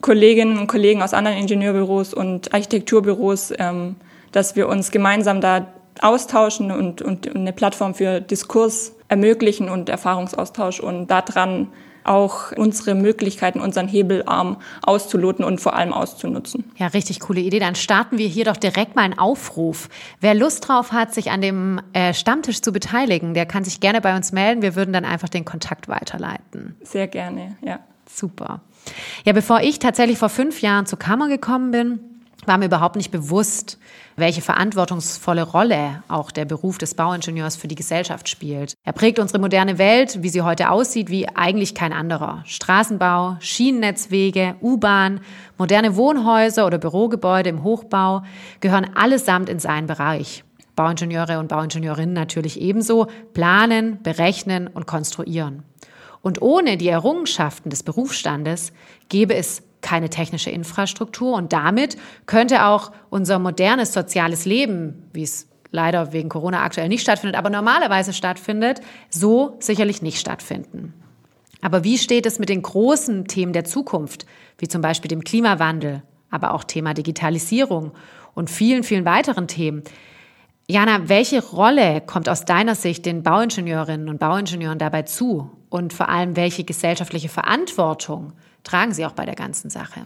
Kolleginnen 0.00 0.58
und 0.58 0.66
Kollegen 0.66 1.02
aus 1.02 1.14
anderen 1.14 1.38
Ingenieurbüros 1.38 2.14
und 2.14 2.52
Architekturbüros, 2.52 3.52
ähm, 3.58 3.96
dass 4.32 4.56
wir 4.56 4.68
uns 4.68 4.90
gemeinsam 4.90 5.40
da 5.40 5.66
austauschen 6.00 6.70
und, 6.70 7.02
und 7.02 7.34
eine 7.34 7.52
Plattform 7.52 7.94
für 7.94 8.20
Diskurs 8.20 8.92
ermöglichen 9.08 9.68
und 9.68 9.88
Erfahrungsaustausch 9.88 10.80
und 10.80 11.08
daran 11.08 11.68
auch 12.04 12.52
unsere 12.52 12.94
Möglichkeiten, 12.94 13.60
unseren 13.60 13.88
Hebelarm 13.88 14.56
auszuloten 14.82 15.44
und 15.44 15.60
vor 15.60 15.74
allem 15.74 15.92
auszunutzen. 15.92 16.64
Ja, 16.76 16.88
richtig 16.88 17.20
coole 17.20 17.40
Idee. 17.40 17.58
Dann 17.58 17.74
starten 17.74 18.18
wir 18.18 18.26
hier 18.26 18.44
doch 18.44 18.56
direkt 18.56 18.96
mal 18.96 19.02
einen 19.02 19.18
Aufruf. 19.18 19.88
Wer 20.20 20.34
Lust 20.34 20.68
drauf 20.68 20.92
hat, 20.92 21.14
sich 21.14 21.30
an 21.30 21.40
dem 21.40 21.80
äh, 21.92 22.14
Stammtisch 22.14 22.62
zu 22.62 22.72
beteiligen, 22.72 23.34
der 23.34 23.46
kann 23.46 23.64
sich 23.64 23.80
gerne 23.80 24.00
bei 24.00 24.16
uns 24.16 24.32
melden. 24.32 24.62
Wir 24.62 24.76
würden 24.76 24.92
dann 24.92 25.04
einfach 25.04 25.28
den 25.28 25.44
Kontakt 25.44 25.88
weiterleiten. 25.88 26.76
Sehr 26.82 27.08
gerne, 27.08 27.56
ja. 27.62 27.80
Super. 28.12 28.60
Ja, 29.24 29.32
bevor 29.32 29.60
ich 29.60 29.78
tatsächlich 29.78 30.18
vor 30.18 30.28
fünf 30.28 30.62
Jahren 30.62 30.86
zur 30.86 30.98
Kammer 30.98 31.28
gekommen 31.28 31.70
bin, 31.70 32.00
war 32.50 32.58
mir 32.58 32.66
überhaupt 32.66 32.96
nicht 32.96 33.12
bewusst, 33.12 33.78
welche 34.16 34.42
verantwortungsvolle 34.42 35.44
Rolle 35.44 36.02
auch 36.08 36.32
der 36.32 36.44
Beruf 36.44 36.78
des 36.78 36.96
Bauingenieurs 36.96 37.54
für 37.54 37.68
die 37.68 37.76
Gesellschaft 37.76 38.28
spielt. 38.28 38.74
Er 38.82 38.92
prägt 38.92 39.20
unsere 39.20 39.38
moderne 39.38 39.78
Welt, 39.78 40.24
wie 40.24 40.30
sie 40.30 40.42
heute 40.42 40.70
aussieht, 40.70 41.10
wie 41.10 41.28
eigentlich 41.28 41.76
kein 41.76 41.92
anderer. 41.92 42.42
Straßenbau, 42.46 43.36
Schienennetzwege, 43.38 44.56
U-Bahn, 44.60 45.20
moderne 45.58 45.94
Wohnhäuser 45.94 46.66
oder 46.66 46.78
Bürogebäude 46.78 47.50
im 47.50 47.62
Hochbau 47.62 48.22
gehören 48.58 48.96
allesamt 48.96 49.48
in 49.48 49.60
seinen 49.60 49.86
Bereich. 49.86 50.42
Bauingenieure 50.74 51.38
und 51.38 51.46
Bauingenieurinnen 51.46 52.14
natürlich 52.14 52.60
ebenso 52.60 53.06
planen, 53.32 54.02
berechnen 54.02 54.66
und 54.66 54.88
konstruieren. 54.88 55.62
Und 56.20 56.42
ohne 56.42 56.76
die 56.76 56.88
Errungenschaften 56.88 57.70
des 57.70 57.84
Berufsstandes 57.84 58.72
gäbe 59.08 59.36
es 59.36 59.62
keine 59.82 60.10
technische 60.10 60.50
Infrastruktur 60.50 61.34
und 61.34 61.52
damit 61.52 61.96
könnte 62.26 62.66
auch 62.66 62.92
unser 63.08 63.38
modernes 63.38 63.92
soziales 63.92 64.44
Leben, 64.44 65.08
wie 65.12 65.22
es 65.22 65.48
leider 65.70 66.12
wegen 66.12 66.28
Corona 66.28 66.62
aktuell 66.62 66.88
nicht 66.88 67.02
stattfindet, 67.02 67.36
aber 67.36 67.50
normalerweise 67.50 68.12
stattfindet, 68.12 68.80
so 69.08 69.56
sicherlich 69.60 70.02
nicht 70.02 70.18
stattfinden. 70.18 70.94
Aber 71.60 71.84
wie 71.84 71.98
steht 71.98 72.26
es 72.26 72.38
mit 72.38 72.48
den 72.48 72.62
großen 72.62 73.26
Themen 73.26 73.52
der 73.52 73.64
Zukunft, 73.64 74.26
wie 74.58 74.68
zum 74.68 74.80
Beispiel 74.80 75.08
dem 75.08 75.24
Klimawandel, 75.24 76.02
aber 76.30 76.54
auch 76.54 76.64
Thema 76.64 76.94
Digitalisierung 76.94 77.92
und 78.34 78.50
vielen, 78.50 78.82
vielen 78.82 79.04
weiteren 79.04 79.46
Themen? 79.46 79.82
Jana, 80.70 81.08
welche 81.08 81.42
Rolle 81.42 82.00
kommt 82.00 82.28
aus 82.28 82.44
deiner 82.44 82.76
Sicht 82.76 83.04
den 83.04 83.22
Bauingenieurinnen 83.24 84.08
und 84.08 84.20
Bauingenieuren 84.20 84.78
dabei 84.78 85.02
zu? 85.02 85.50
Und 85.68 85.92
vor 85.92 86.08
allem, 86.08 86.36
welche 86.36 86.64
gesellschaftliche 86.64 87.28
Verantwortung 87.28 88.32
tragen 88.62 88.92
Sie 88.92 89.04
auch 89.04 89.12
bei 89.12 89.24
der 89.24 89.34
ganzen 89.34 89.68
Sache? 89.68 90.02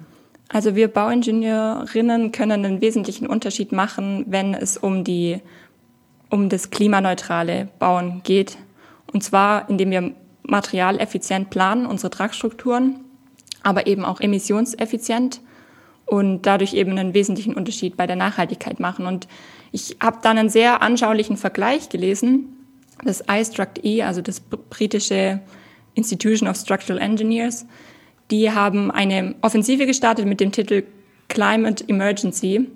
Also 0.48 0.74
wir 0.74 0.88
Bauingenieurinnen 0.88 2.32
können 2.32 2.64
einen 2.64 2.80
wesentlichen 2.80 3.26
Unterschied 3.26 3.72
machen, 3.72 4.24
wenn 4.28 4.54
es 4.54 4.76
um 4.76 5.04
die 5.04 5.40
um 6.30 6.48
das 6.48 6.70
klimaneutrale 6.70 7.68
Bauen 7.78 8.22
geht. 8.24 8.56
Und 9.12 9.22
zwar, 9.22 9.68
indem 9.68 9.90
wir 9.90 10.12
materialeffizient 10.42 11.50
planen, 11.50 11.86
unsere 11.86 12.10
Tragstrukturen, 12.10 13.00
aber 13.62 13.86
eben 13.86 14.04
auch 14.04 14.20
emissionseffizient 14.20 15.40
und 16.06 16.42
dadurch 16.42 16.74
eben 16.74 16.98
einen 16.98 17.14
wesentlichen 17.14 17.54
Unterschied 17.54 17.96
bei 17.96 18.06
der 18.06 18.16
Nachhaltigkeit 18.16 18.80
machen. 18.80 19.06
Und 19.06 19.28
ich 19.74 19.96
habe 20.00 20.18
dann 20.22 20.38
einen 20.38 20.50
sehr 20.50 20.82
anschaulichen 20.82 21.36
Vergleich 21.36 21.88
gelesen, 21.88 22.56
das 23.02 23.24
iStruct-E, 23.28 24.04
also 24.04 24.22
das 24.22 24.38
britische 24.38 25.40
Institution 25.94 26.48
of 26.48 26.56
Structural 26.56 27.02
Engineers, 27.02 27.66
die 28.30 28.52
haben 28.52 28.92
eine 28.92 29.34
Offensive 29.42 29.84
gestartet 29.84 30.26
mit 30.26 30.38
dem 30.38 30.52
Titel 30.52 30.84
Climate 31.26 31.82
Emergency, 31.88 32.68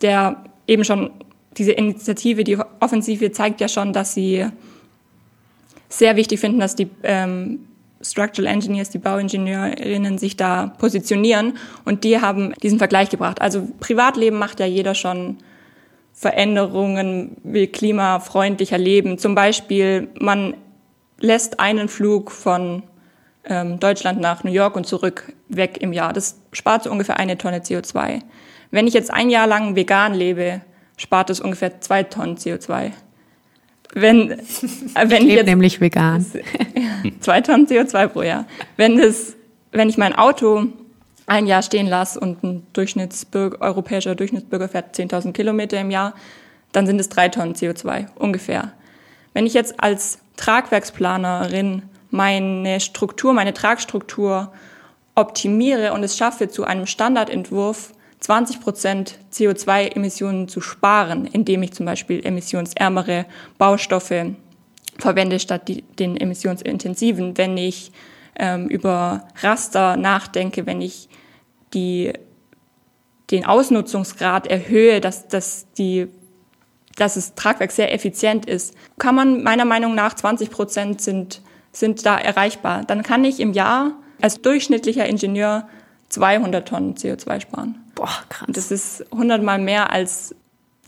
der 0.00 0.44
eben 0.66 0.82
schon 0.82 1.10
diese 1.58 1.72
Initiative, 1.72 2.42
die 2.42 2.56
Offensive 2.80 3.32
zeigt 3.32 3.60
ja 3.60 3.68
schon, 3.68 3.92
dass 3.92 4.14
sie 4.14 4.46
sehr 5.90 6.16
wichtig 6.16 6.40
finden, 6.40 6.58
dass 6.58 6.74
die 6.74 6.88
ähm, 7.02 7.66
Structural 8.00 8.50
Engineers, 8.50 8.88
die 8.88 8.98
Bauingenieurinnen 8.98 10.16
sich 10.16 10.38
da 10.38 10.68
positionieren 10.78 11.58
und 11.84 12.02
die 12.02 12.18
haben 12.18 12.54
diesen 12.62 12.78
Vergleich 12.78 13.10
gebracht. 13.10 13.42
Also 13.42 13.68
Privatleben 13.78 14.38
macht 14.38 14.58
ja 14.58 14.66
jeder 14.66 14.94
schon 14.94 15.36
Veränderungen, 16.18 17.36
will 17.44 17.66
klimafreundlicher 17.66 18.78
leben. 18.78 19.18
Zum 19.18 19.34
Beispiel, 19.34 20.08
man 20.18 20.54
lässt 21.20 21.60
einen 21.60 21.88
Flug 21.88 22.30
von 22.30 22.82
ähm, 23.44 23.78
Deutschland 23.78 24.18
nach 24.18 24.42
New 24.42 24.50
York 24.50 24.76
und 24.76 24.86
zurück 24.86 25.34
weg 25.48 25.76
im 25.80 25.92
Jahr. 25.92 26.14
Das 26.14 26.40
spart 26.52 26.84
so 26.84 26.90
ungefähr 26.90 27.18
eine 27.18 27.36
Tonne 27.36 27.58
CO2. 27.58 28.22
Wenn 28.70 28.86
ich 28.86 28.94
jetzt 28.94 29.12
ein 29.12 29.28
Jahr 29.28 29.46
lang 29.46 29.76
vegan 29.76 30.14
lebe, 30.14 30.62
spart 30.96 31.28
es 31.28 31.38
ungefähr 31.38 31.82
zwei 31.82 32.02
Tonnen 32.02 32.38
CO2. 32.38 32.92
Wenn, 33.92 34.30
wenn 34.94 35.22
ich, 35.22 35.28
ich 35.28 35.34
jetzt, 35.34 35.46
nämlich 35.46 35.82
vegan. 35.82 36.24
zwei 37.20 37.42
Tonnen 37.42 37.66
CO2 37.66 38.08
pro 38.08 38.22
Jahr. 38.22 38.46
Wenn 38.78 38.98
es, 38.98 39.36
wenn 39.70 39.90
ich 39.90 39.98
mein 39.98 40.14
Auto 40.14 40.68
ein 41.26 41.46
Jahr 41.46 41.62
stehen 41.62 41.86
lasse 41.86 42.18
und 42.20 42.42
ein 42.42 42.66
Durchschnittsbürger, 42.72 43.60
europäischer 43.60 44.14
Durchschnittsbürger 44.14 44.68
fährt 44.68 44.96
10.000 44.96 45.32
Kilometer 45.32 45.80
im 45.80 45.90
Jahr, 45.90 46.14
dann 46.72 46.86
sind 46.86 47.00
es 47.00 47.08
drei 47.08 47.28
Tonnen 47.28 47.54
CO2 47.54 48.06
ungefähr. 48.16 48.72
Wenn 49.34 49.46
ich 49.46 49.54
jetzt 49.54 49.80
als 49.80 50.20
Tragwerksplanerin 50.36 51.82
meine 52.10 52.80
Struktur, 52.80 53.32
meine 53.32 53.54
Tragstruktur 53.54 54.52
optimiere 55.14 55.92
und 55.92 56.02
es 56.04 56.16
schaffe, 56.16 56.48
zu 56.48 56.64
einem 56.64 56.86
Standardentwurf 56.86 57.92
20 58.20 58.60
Prozent 58.60 59.18
CO2-Emissionen 59.32 60.48
zu 60.48 60.60
sparen, 60.60 61.26
indem 61.26 61.62
ich 61.62 61.72
zum 61.72 61.86
Beispiel 61.86 62.24
emissionsärmere 62.24 63.26
Baustoffe 63.58 64.32
verwende 64.98 65.38
statt 65.38 65.68
die, 65.68 65.82
den 65.82 66.16
emissionsintensiven, 66.16 67.36
wenn 67.36 67.56
ich 67.56 67.92
ähm, 68.38 68.68
über 68.68 69.28
Raster 69.40 69.96
nachdenke, 69.96 70.66
wenn 70.66 70.80
ich 70.80 71.08
die, 71.74 72.12
den 73.30 73.44
Ausnutzungsgrad 73.44 74.46
erhöhe, 74.46 75.00
dass, 75.00 75.28
dass, 75.28 75.66
die, 75.72 76.08
dass 76.96 77.14
das 77.14 77.34
Tragwerk 77.34 77.72
sehr 77.72 77.92
effizient 77.92 78.46
ist, 78.46 78.74
kann 78.98 79.14
man 79.14 79.42
meiner 79.42 79.64
Meinung 79.64 79.94
nach 79.94 80.14
20 80.14 80.50
Prozent 80.50 81.00
sind 81.00 81.42
sind 81.78 82.06
da 82.06 82.18
erreichbar. 82.18 82.84
Dann 82.86 83.02
kann 83.02 83.24
ich 83.24 83.40
im 83.40 83.52
Jahr 83.52 83.92
als 84.20 84.40
durchschnittlicher 84.40 85.06
Ingenieur 85.06 85.68
200 86.08 86.66
Tonnen 86.66 86.94
CO2 86.94 87.40
sparen. 87.40 87.76
Boah, 87.94 88.10
krass. 88.28 88.48
Und 88.48 88.56
das 88.56 88.70
ist 88.70 89.12
100 89.12 89.42
mal 89.42 89.58
mehr 89.58 89.92
als 89.92 90.34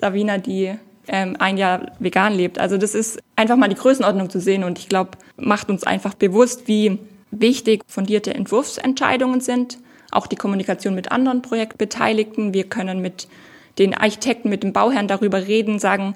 Savina, 0.00 0.38
die 0.38 0.74
ähm, 1.08 1.36
ein 1.38 1.56
Jahr 1.56 1.92
vegan 1.98 2.34
lebt. 2.34 2.58
Also 2.58 2.78
das 2.78 2.94
ist 2.94 3.20
einfach 3.36 3.56
mal 3.56 3.68
die 3.68 3.74
Größenordnung 3.74 4.30
zu 4.30 4.40
sehen 4.40 4.64
und 4.64 4.78
ich 4.78 4.88
glaube, 4.88 5.12
macht 5.36 5.70
uns 5.70 5.84
einfach 5.84 6.14
bewusst, 6.14 6.68
wie 6.68 6.98
wichtig 7.30 7.82
fundierte 7.86 8.34
Entwurfsentscheidungen 8.34 9.40
sind, 9.40 9.78
auch 10.10 10.26
die 10.26 10.36
Kommunikation 10.36 10.94
mit 10.94 11.12
anderen 11.12 11.42
Projektbeteiligten. 11.42 12.54
Wir 12.54 12.64
können 12.64 13.00
mit 13.00 13.28
den 13.78 13.94
Architekten, 13.94 14.48
mit 14.48 14.62
dem 14.62 14.72
Bauherrn 14.72 15.08
darüber 15.08 15.46
reden, 15.46 15.78
sagen, 15.78 16.14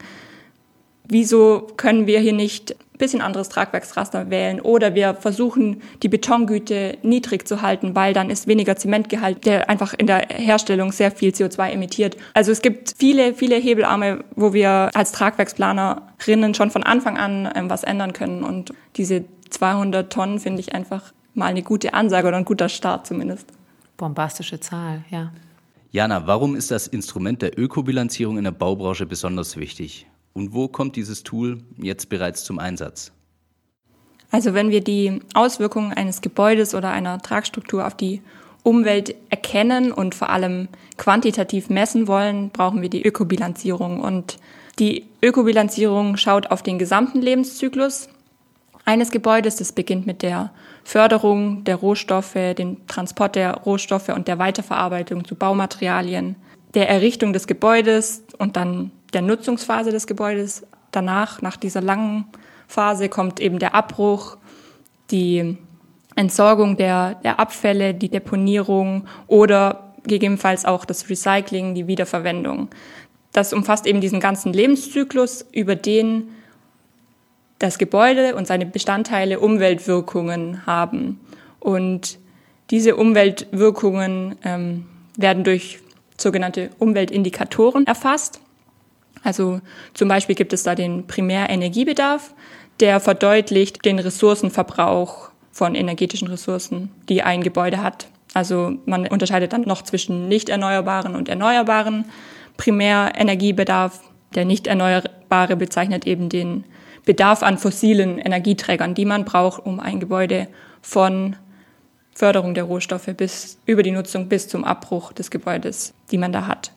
wieso 1.04 1.68
können 1.76 2.06
wir 2.06 2.20
hier 2.20 2.32
nicht 2.32 2.72
ein 2.72 2.98
bisschen 2.98 3.20
anderes 3.20 3.48
Tragwerksraster 3.48 4.30
wählen 4.30 4.60
oder 4.60 4.94
wir 4.94 5.14
versuchen, 5.14 5.82
die 6.02 6.08
Betongüte 6.08 6.98
niedrig 7.02 7.46
zu 7.46 7.62
halten, 7.62 7.94
weil 7.94 8.14
dann 8.14 8.30
ist 8.30 8.46
weniger 8.46 8.76
Zementgehalt, 8.76 9.44
der 9.44 9.68
einfach 9.68 9.94
in 9.94 10.06
der 10.06 10.28
Herstellung 10.30 10.92
sehr 10.92 11.10
viel 11.10 11.30
CO2 11.30 11.70
emittiert. 11.70 12.16
Also 12.34 12.52
es 12.52 12.62
gibt 12.62 12.94
viele, 12.96 13.34
viele 13.34 13.56
Hebelarme, 13.56 14.24
wo 14.36 14.52
wir 14.52 14.90
als 14.94 15.12
Tragwerksplanerinnen 15.12 16.54
schon 16.54 16.70
von 16.70 16.82
Anfang 16.82 17.18
an 17.18 17.50
ähm, 17.54 17.68
was 17.68 17.82
ändern 17.82 18.12
können 18.12 18.44
und 18.44 18.72
diese 18.96 19.24
200 19.52 20.12
Tonnen 20.12 20.38
finde 20.40 20.60
ich 20.60 20.74
einfach 20.74 21.12
mal 21.34 21.46
eine 21.46 21.62
gute 21.62 21.94
Ansage 21.94 22.28
oder 22.28 22.36
ein 22.36 22.44
guter 22.44 22.68
Start 22.68 23.06
zumindest. 23.06 23.46
Bombastische 23.96 24.60
Zahl, 24.60 25.04
ja. 25.10 25.32
Jana, 25.90 26.26
warum 26.26 26.56
ist 26.56 26.70
das 26.70 26.86
Instrument 26.86 27.42
der 27.42 27.58
Ökobilanzierung 27.58 28.38
in 28.38 28.44
der 28.44 28.50
Baubranche 28.50 29.04
besonders 29.04 29.56
wichtig? 29.56 30.06
Und 30.32 30.54
wo 30.54 30.68
kommt 30.68 30.96
dieses 30.96 31.22
Tool 31.22 31.58
jetzt 31.76 32.08
bereits 32.08 32.44
zum 32.44 32.58
Einsatz? 32.58 33.12
Also 34.30 34.54
wenn 34.54 34.70
wir 34.70 34.82
die 34.82 35.20
Auswirkungen 35.34 35.92
eines 35.92 36.22
Gebäudes 36.22 36.74
oder 36.74 36.90
einer 36.90 37.20
Tragstruktur 37.20 37.86
auf 37.86 37.94
die 37.94 38.22
Umwelt 38.62 39.14
erkennen 39.28 39.92
und 39.92 40.14
vor 40.14 40.30
allem 40.30 40.68
quantitativ 40.96 41.68
messen 41.68 42.06
wollen, 42.06 42.48
brauchen 42.50 42.80
wir 42.80 42.88
die 42.88 43.02
Ökobilanzierung. 43.02 44.00
Und 44.00 44.38
die 44.78 45.04
Ökobilanzierung 45.20 46.16
schaut 46.16 46.50
auf 46.50 46.62
den 46.62 46.78
gesamten 46.78 47.20
Lebenszyklus 47.20 48.08
eines 48.84 49.10
Gebäudes. 49.10 49.56
Das 49.56 49.72
beginnt 49.72 50.06
mit 50.06 50.22
der 50.22 50.50
Förderung 50.84 51.64
der 51.64 51.76
Rohstoffe, 51.76 52.36
dem 52.56 52.86
Transport 52.86 53.36
der 53.36 53.54
Rohstoffe 53.54 54.08
und 54.08 54.28
der 54.28 54.38
Weiterverarbeitung 54.38 55.24
zu 55.24 55.34
Baumaterialien, 55.34 56.36
der 56.74 56.88
Errichtung 56.88 57.32
des 57.32 57.46
Gebäudes 57.46 58.24
und 58.38 58.56
dann 58.56 58.90
der 59.12 59.22
Nutzungsphase 59.22 59.90
des 59.90 60.06
Gebäudes. 60.06 60.66
Danach, 60.90 61.40
nach 61.42 61.56
dieser 61.56 61.80
langen 61.80 62.26
Phase, 62.66 63.08
kommt 63.08 63.40
eben 63.40 63.58
der 63.58 63.74
Abbruch, 63.74 64.36
die 65.10 65.56
Entsorgung 66.16 66.76
der, 66.76 67.14
der 67.16 67.40
Abfälle, 67.40 67.94
die 67.94 68.08
Deponierung 68.08 69.06
oder 69.26 69.94
gegebenenfalls 70.04 70.64
auch 70.64 70.84
das 70.84 71.08
Recycling, 71.08 71.74
die 71.74 71.86
Wiederverwendung. 71.86 72.68
Das 73.32 73.52
umfasst 73.52 73.86
eben 73.86 74.00
diesen 74.00 74.20
ganzen 74.20 74.52
Lebenszyklus, 74.52 75.46
über 75.52 75.74
den 75.74 76.28
das 77.62 77.78
Gebäude 77.78 78.34
und 78.34 78.46
seine 78.46 78.66
Bestandteile 78.66 79.38
Umweltwirkungen 79.38 80.66
haben. 80.66 81.20
Und 81.60 82.18
diese 82.70 82.96
Umweltwirkungen 82.96 84.36
ähm, 84.44 84.86
werden 85.16 85.44
durch 85.44 85.78
sogenannte 86.18 86.70
Umweltindikatoren 86.78 87.86
erfasst. 87.86 88.40
Also 89.22 89.60
zum 89.94 90.08
Beispiel 90.08 90.34
gibt 90.34 90.52
es 90.52 90.64
da 90.64 90.74
den 90.74 91.06
Primärenergiebedarf, 91.06 92.34
der 92.80 92.98
verdeutlicht 92.98 93.84
den 93.84 94.00
Ressourcenverbrauch 94.00 95.30
von 95.52 95.74
energetischen 95.74 96.28
Ressourcen, 96.28 96.90
die 97.08 97.22
ein 97.22 97.42
Gebäude 97.42 97.82
hat. 97.82 98.08
Also 98.34 98.72
man 98.86 99.06
unterscheidet 99.06 99.52
dann 99.52 99.62
noch 99.62 99.82
zwischen 99.82 100.26
nicht 100.28 100.48
erneuerbaren 100.48 101.14
und 101.14 101.28
erneuerbaren 101.28 102.06
Primärenergiebedarf. 102.56 104.00
Der 104.34 104.46
nicht 104.46 104.66
erneuerbare 104.66 105.56
bezeichnet 105.56 106.06
eben 106.06 106.30
den 106.30 106.64
Bedarf 107.04 107.42
an 107.42 107.58
fossilen 107.58 108.18
Energieträgern, 108.18 108.94
die 108.94 109.04
man 109.04 109.24
braucht, 109.24 109.64
um 109.64 109.80
ein 109.80 110.00
Gebäude 110.00 110.48
von 110.80 111.36
Förderung 112.14 112.54
der 112.54 112.64
Rohstoffe 112.64 113.10
bis 113.16 113.58
über 113.66 113.82
die 113.82 113.90
Nutzung 113.90 114.28
bis 114.28 114.48
zum 114.48 114.64
Abbruch 114.64 115.12
des 115.12 115.30
Gebäudes, 115.30 115.94
die 116.10 116.18
man 116.18 116.32
da 116.32 116.46
hat. 116.46 116.72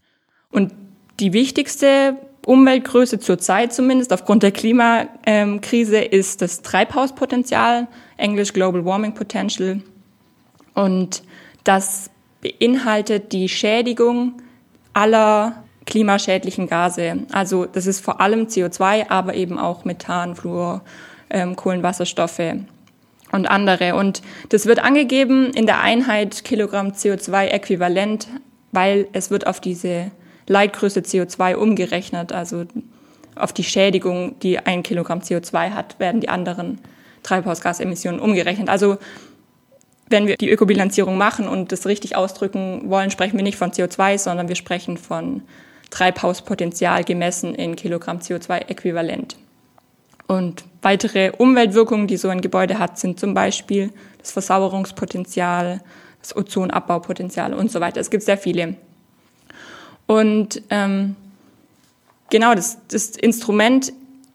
Und 0.51 0.74
die 1.20 1.34
wichtigste 1.34 2.15
Umweltgröße 2.46 3.20
zurzeit 3.20 3.74
zumindest 3.74 4.13
aufgrund 4.13 4.44
der 4.44 4.51
Klimakrise 4.51 6.00
ist 6.00 6.41
das 6.41 6.62
Treibhauspotenzial, 6.62 7.88
Englisch 8.17 8.53
Global 8.53 8.86
Warming 8.86 9.13
Potential. 9.13 9.82
Und 10.74 11.24
das 11.63 12.10
beinhaltet 12.41 13.32
die 13.32 13.50
Schädigung 13.50 14.41
aller 14.94 15.65
klimaschädlichen 15.86 16.68
Gase. 16.68 17.20
Also 17.32 17.65
das 17.65 17.86
ist 17.86 18.04
vor 18.04 18.22
allem 18.22 18.48
CO2, 18.48 19.10
aber 19.10 19.36
eben 19.36 19.60
auch 19.60 19.86
Methan, 19.86 20.36
Fluor, 20.36 20.82
ähm, 21.30 21.56
Kohlenwasserstoffe 21.56 22.56
und 23.32 23.46
andere. 23.48 23.96
Und 23.96 24.22
das 24.50 24.65
wird 24.65 24.80
angegeben 24.80 25.51
in 25.51 25.65
der 25.65 25.82
Einheit 25.82 26.44
Kilogramm 26.44 26.89
CO2-Äquivalent, 26.89 28.27
weil 28.72 29.08
es 29.13 29.30
wird 29.32 29.48
auf 29.48 29.60
diese 29.60 30.12
Leitgröße 30.48 31.01
CO2 31.01 31.56
umgerechnet, 31.56 32.32
also 32.32 32.65
auf 33.36 33.51
die 33.51 33.63
Schädigung, 33.63 34.39
die 34.39 34.60
ein 34.60 34.84
Kilogramm 34.84 35.20
CO2 35.20 35.72
hat, 35.72 36.00
werden 36.00 36.22
die 36.22 36.30
anderen 36.30 36.80
Treibhausgasemissionen 37.24 38.20
umgerechnet. 38.20 38.70
Also 38.70 38.98
wenn 40.08 40.27
wir 40.27 40.38
die 40.38 40.50
Ökobilanzierung 40.50 41.18
machen 41.18 41.48
und 41.48 41.72
das 41.72 41.86
richtig 41.86 42.15
ausdrücken 42.15 42.89
wollen, 42.89 43.12
sprechen 43.12 43.38
wir 43.38 43.44
nicht 43.44 43.58
von 43.58 43.72
CO2, 43.72 44.18
sondern 44.20 44.48
wir 44.48 44.56
sprechen 44.56 44.98
von 44.98 45.42
Treibhauspotenzial 45.96 47.06
gemessen 47.06 47.56
in 47.56 47.78
Kilogramm 47.78 48.18
CO2-Äquivalent. 48.18 49.38
Und 50.28 50.66
weitere 50.82 51.32
Umweltwirkungen, 51.38 52.08
die 52.08 52.18
so 52.18 52.28
ein 52.28 52.42
Gebäude 52.42 52.80
hat, 52.80 53.00
sind 53.00 53.18
zum 53.18 53.34
Beispiel 53.34 53.94
das 54.18 54.32
Versauerungspotenzial, 54.32 55.82
das 56.20 56.36
Ozonabbaupotenzial 56.36 57.54
und 57.54 57.72
so 57.72 57.80
weiter. 57.80 58.02
Es 58.02 58.10
gibt 58.10 58.24
sehr 58.24 58.38
viele. 58.38 58.75
Und 60.06 60.62
ähm, 60.70 61.16
genau 62.30 62.56
das, 62.56 62.78
das 62.90 63.12
Instrument 63.12 63.94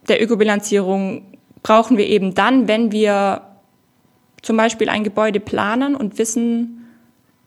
der 0.09 0.23
Ökobilanzierung 0.23 1.27
brauchen 1.63 1.99
wir 1.99 2.07
eben 2.07 2.35
dann, 2.35 2.69
wenn 2.69 2.91
wir 2.91 3.43
zum 4.41 4.57
Beispiel 4.57 4.89
ein 4.89 5.05
Gebäude 5.05 5.41
planen 5.41 5.95
und 5.95 6.17
wissen 6.17 6.89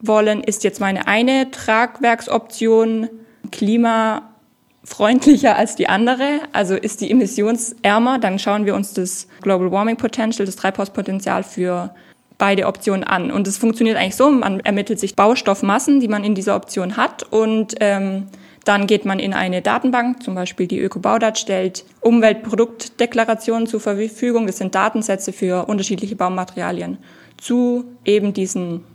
wollen, 0.02 0.44
ist 0.44 0.64
jetzt 0.64 0.80
meine 0.80 1.08
eine 1.08 1.50
Tragwerksoption 1.50 3.10
klimafreundlicher 3.54 5.56
als 5.56 5.76
die 5.76 5.88
andere, 5.88 6.42
also 6.52 6.76
ist 6.76 7.02
die 7.02 7.10
emissionsärmer, 7.10 8.20
dann 8.20 8.38
schauen 8.40 8.66
wir 8.66 8.76
uns 8.76 8.94
das 8.94 9.30
Global 9.42 9.72
Warming 9.72 9.96
Potential, 9.96 10.46
das 10.46 10.58
Treibhauspotenzial 10.58 11.44
für 11.44 11.96
beide 12.38 12.68
Optionen 12.68 13.06
an. 13.06 13.32
Und 13.32 13.48
es 13.48 13.58
funktioniert 13.58 13.98
eigentlich 13.98 14.18
so, 14.18 14.30
man 14.30 14.60
ermittelt 14.60 15.00
sich 15.00 15.16
Baustoffmassen, 15.16 16.02
die 16.02 16.10
man 16.10 16.24
in 16.24 16.36
dieser 16.36 16.56
Option 16.56 16.96
hat 16.98 17.24
und 17.32 17.74
ähm, 17.80 18.28
dann 18.66 18.88
geht 18.88 19.06
man 19.06 19.20
in 19.20 19.34
eine 19.34 19.62
Datenbank, 19.62 20.24
zum 20.24 20.36
Beispiel 20.36 20.68
die 20.68 20.80
ÖkoBaudat 20.80 21.38
stellt 21.38 21.84
Umweltproduktdeklarationen 22.00 23.68
zur 23.68 23.82
Verfügung. 23.82 24.48
Das 24.48 24.58
sind 24.58 24.74
Datensätze 24.74 25.34
für 25.34 25.68
unterschiedliche 25.68 26.16
Baumaterialien 26.16 26.98
zu 27.38 27.84
eben 28.06 28.34
diesen, 28.34 28.86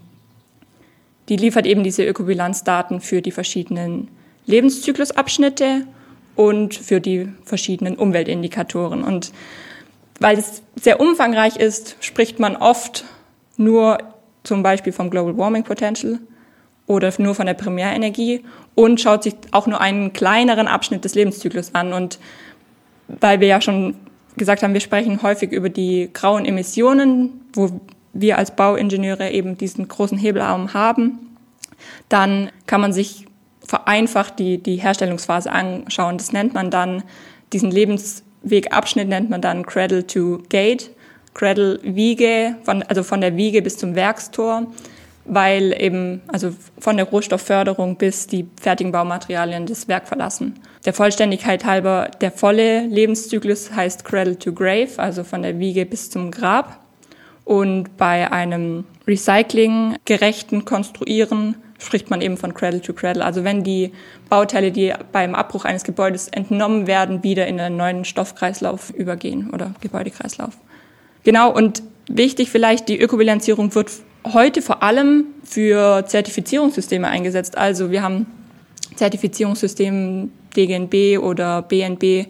die 1.29 1.37
liefert 1.37 1.67
eben 1.67 1.83
diese 1.83 2.05
Ökobilanzdaten 2.05 3.03
für 3.03 3.21
die 3.21 3.31
verschiedenen 3.31 4.09
Lebenszyklusabschnitte 4.49 5.87
und 6.35 6.75
für 6.75 7.01
die 7.01 7.29
verschiedenen 7.45 7.97
Umweltindikatoren. 7.97 9.05
Und 9.05 9.33
weil 10.21 10.39
es 10.39 10.63
sehr 10.75 11.01
umfangreich 11.01 11.57
ist, 11.57 11.97
spricht 12.01 12.41
man 12.41 12.57
oft 12.57 13.05
nur 13.57 13.99
zum 14.43 14.63
Beispiel 14.63 14.93
vom 14.93 15.11
Global 15.11 15.37
Warming 15.37 15.65
Potential 15.65 16.19
oder 16.87 17.13
nur 17.19 17.35
von 17.35 17.47
der 17.47 17.55
Primärenergie 17.55 18.43
und 18.75 19.01
schaut 19.01 19.23
sich 19.23 19.35
auch 19.51 19.67
nur 19.67 19.81
einen 19.81 20.13
kleineren 20.13 20.67
Abschnitt 20.67 21.05
des 21.05 21.15
Lebenszyklus 21.15 21.75
an. 21.75 21.93
Und 21.93 22.19
weil 23.09 23.41
wir 23.41 23.49
ja 23.49 23.61
schon 23.61 23.97
gesagt 24.37 24.63
haben, 24.63 24.73
wir 24.73 24.81
sprechen 24.81 25.23
häufig 25.23 25.53
über 25.53 25.69
die 25.69 26.09
grauen 26.13 26.47
Emissionen, 26.47 27.43
wo 27.53 27.81
wir 28.15 28.39
als 28.39 28.57
Bauingenieure 28.57 29.31
eben 29.31 29.59
diesen 29.59 29.87
großen 29.87 30.17
Hebelarm 30.17 30.73
haben, 30.73 31.37
dann 32.09 32.51
kann 32.67 32.81
man 32.81 32.93
sich 32.93 33.28
vereinfacht 33.69 34.41
die, 34.41 34.59
die 34.61 34.77
Herstellungsphase 34.77 35.53
anschauen. 35.53 36.19
Das 36.19 36.33
nennt 36.33 36.55
man 36.55 36.73
dann, 36.73 37.05
diesen 37.53 37.71
Lebenswegabschnitt 37.71 39.09
nennt 39.09 39.31
man 39.31 39.41
dann 39.41 39.65
Cradle 39.65 40.05
to 40.05 40.43
Gate. 40.49 40.91
Cradle 41.35 41.79
Wiege, 41.85 42.57
von, 42.65 42.83
also 42.83 43.05
von 43.05 43.21
der 43.21 43.37
Wiege 43.37 43.63
bis 43.63 43.77
zum 43.77 43.95
Werkstor 43.95 44.67
weil 45.29 45.75
eben, 45.81 46.23
also 46.29 46.55
von 46.79 46.97
der 46.97 47.07
Rohstoffförderung 47.07 47.97
bis 47.97 48.27
die 48.27 48.49
fertigen 48.61 48.93
Baumaterialien 48.93 49.67
das 49.67 49.87
Werk 49.87 50.09
verlassen. 50.09 50.59
Der 50.85 50.95
Vollständigkeit 50.95 51.65
halber, 51.65 52.11
der 52.21 52.33
volle 52.33 52.87
Lebenszyklus 52.87 53.73
heißt 53.73 54.05
Cradle 54.05 54.39
to 54.39 54.53
Grave, 54.53 54.89
also 54.97 55.25
von 55.25 55.43
der 55.43 55.59
Wiege 55.59 55.85
bis 55.85 56.11
zum 56.11 56.31
Grab. 56.31 56.81
Und 57.45 57.97
bei 57.97 58.31
einem 58.31 58.85
recyclinggerechten 59.07 60.65
Konstruieren 60.65 61.57
spricht 61.79 62.11
man 62.11 62.21
eben 62.21 62.37
von 62.37 62.55
Cradle 62.55 62.83
to 62.83 62.93
Cradle. 62.93 63.25
Also 63.25 63.45
wenn 63.45 63.63
die 63.63 63.93
Bauteile, 64.29 64.73
die 64.73 64.93
beim 65.13 65.35
Abbruch 65.35 65.65
eines 65.65 65.85
Gebäudes 65.85 66.29
entnommen 66.29 66.87
werden, 66.87 67.23
wieder 67.23 67.47
in 67.47 67.61
einen 67.61 67.77
neuen 67.77 68.05
Stoffkreislauf 68.05 68.91
übergehen 68.91 69.51
oder 69.51 69.75
Gebäudekreislauf. 69.81 70.55
Genau, 71.23 71.53
und 71.53 71.83
wichtig 72.09 72.51
vielleicht, 72.51 72.89
die 72.89 73.01
Ökobilanzierung 73.01 73.75
wird 73.75 73.91
heute 74.25 74.61
vor 74.61 74.83
allem 74.83 75.27
für 75.45 76.05
Zertifizierungssysteme 76.07 77.07
eingesetzt. 77.07 77.57
Also 77.57 77.91
wir 77.91 78.03
haben 78.03 78.27
Zertifizierungssysteme 78.97 80.29
DGNB 80.57 81.23
oder 81.23 81.63
BNB, 81.63 82.27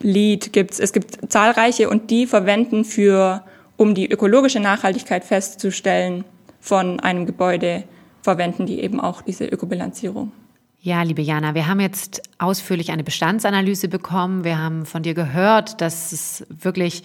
LEED 0.00 0.52
gibt's. 0.52 0.80
Es 0.80 0.92
gibt 0.92 1.30
zahlreiche 1.30 1.88
und 1.88 2.10
die 2.10 2.26
verwenden 2.26 2.84
für, 2.84 3.44
um 3.76 3.94
die 3.94 4.10
ökologische 4.10 4.60
Nachhaltigkeit 4.60 5.24
festzustellen 5.24 6.24
von 6.60 6.98
einem 7.00 7.26
Gebäude, 7.26 7.84
verwenden 8.24 8.64
die 8.64 8.80
eben 8.80 9.00
auch 9.00 9.20
diese 9.20 9.44
Ökobilanzierung. 9.44 10.32
Ja, 10.80 11.02
liebe 11.02 11.20
Jana, 11.20 11.54
wir 11.54 11.66
haben 11.66 11.78
jetzt 11.78 12.22
ausführlich 12.38 12.90
eine 12.90 13.04
Bestandsanalyse 13.04 13.88
bekommen. 13.88 14.44
Wir 14.44 14.58
haben 14.58 14.86
von 14.86 15.02
dir 15.02 15.12
gehört, 15.12 15.82
dass 15.82 16.10
es 16.10 16.46
wirklich 16.48 17.02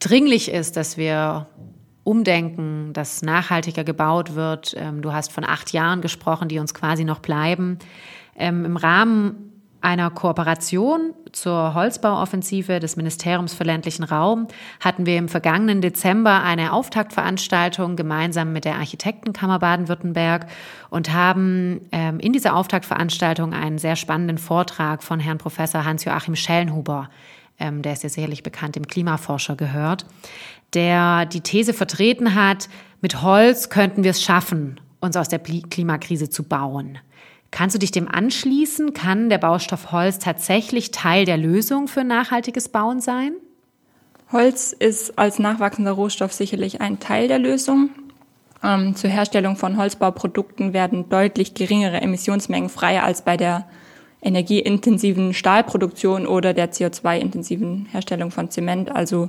dringlich 0.00 0.50
ist, 0.50 0.76
dass 0.76 0.96
wir 0.96 1.46
umdenken, 2.02 2.92
dass 2.92 3.22
nachhaltiger 3.22 3.84
gebaut 3.84 4.34
wird. 4.34 4.74
Ähm, 4.76 5.00
du 5.00 5.12
hast 5.12 5.30
von 5.30 5.44
acht 5.44 5.72
Jahren 5.72 6.00
gesprochen, 6.00 6.48
die 6.48 6.58
uns 6.58 6.74
quasi 6.74 7.04
noch 7.04 7.20
bleiben. 7.20 7.78
Ähm, 8.36 8.64
Im 8.64 8.76
Rahmen 8.76 9.47
einer 9.80 10.10
Kooperation 10.10 11.14
zur 11.32 11.74
Holzbauoffensive 11.74 12.80
des 12.80 12.96
Ministeriums 12.96 13.54
für 13.54 13.64
ländlichen 13.64 14.02
Raum 14.02 14.48
hatten 14.80 15.06
wir 15.06 15.16
im 15.16 15.28
vergangenen 15.28 15.80
Dezember 15.80 16.42
eine 16.42 16.72
Auftaktveranstaltung 16.72 17.94
gemeinsam 17.94 18.52
mit 18.52 18.64
der 18.64 18.76
Architektenkammer 18.76 19.58
Baden-Württemberg 19.58 20.46
und 20.90 21.12
haben 21.12 21.82
ähm, 21.92 22.18
in 22.18 22.32
dieser 22.32 22.56
Auftaktveranstaltung 22.56 23.52
einen 23.52 23.78
sehr 23.78 23.96
spannenden 23.96 24.38
Vortrag 24.38 25.02
von 25.02 25.20
Herrn 25.20 25.38
Professor 25.38 25.84
Hans-Joachim 25.84 26.34
Schellenhuber, 26.34 27.08
ähm, 27.60 27.82
der 27.82 27.92
ist 27.92 28.02
ja 28.02 28.08
sicherlich 28.08 28.42
bekannt, 28.42 28.76
dem 28.76 28.86
Klimaforscher 28.86 29.56
gehört, 29.56 30.06
der 30.74 31.26
die 31.26 31.40
These 31.40 31.72
vertreten 31.72 32.34
hat, 32.34 32.68
mit 33.00 33.22
Holz 33.22 33.70
könnten 33.70 34.02
wir 34.02 34.10
es 34.10 34.22
schaffen, 34.22 34.80
uns 35.00 35.16
aus 35.16 35.28
der 35.28 35.38
Klimakrise 35.38 36.30
zu 36.30 36.42
bauen. 36.42 36.98
Kannst 37.50 37.74
du 37.74 37.78
dich 37.78 37.90
dem 37.90 38.08
anschließen? 38.08 38.92
Kann 38.92 39.30
der 39.30 39.38
Baustoff 39.38 39.90
Holz 39.92 40.18
tatsächlich 40.18 40.90
Teil 40.90 41.24
der 41.24 41.36
Lösung 41.36 41.88
für 41.88 42.04
nachhaltiges 42.04 42.68
Bauen 42.68 43.00
sein? 43.00 43.32
Holz 44.30 44.72
ist 44.72 45.18
als 45.18 45.38
nachwachsender 45.38 45.92
Rohstoff 45.92 46.32
sicherlich 46.32 46.80
ein 46.80 47.00
Teil 47.00 47.28
der 47.28 47.38
Lösung. 47.38 47.90
Ähm, 48.62 48.94
zur 48.94 49.08
Herstellung 49.08 49.56
von 49.56 49.78
Holzbauprodukten 49.78 50.72
werden 50.72 51.08
deutlich 51.08 51.54
geringere 51.54 52.00
Emissionsmengen 52.02 52.68
frei 52.68 53.00
als 53.02 53.22
bei 53.22 53.36
der 53.36 53.66
energieintensiven 54.20 55.32
Stahlproduktion 55.32 56.26
oder 56.26 56.52
der 56.52 56.72
CO2-intensiven 56.72 57.86
Herstellung 57.86 58.30
von 58.30 58.50
Zement. 58.50 58.94
Also 58.94 59.28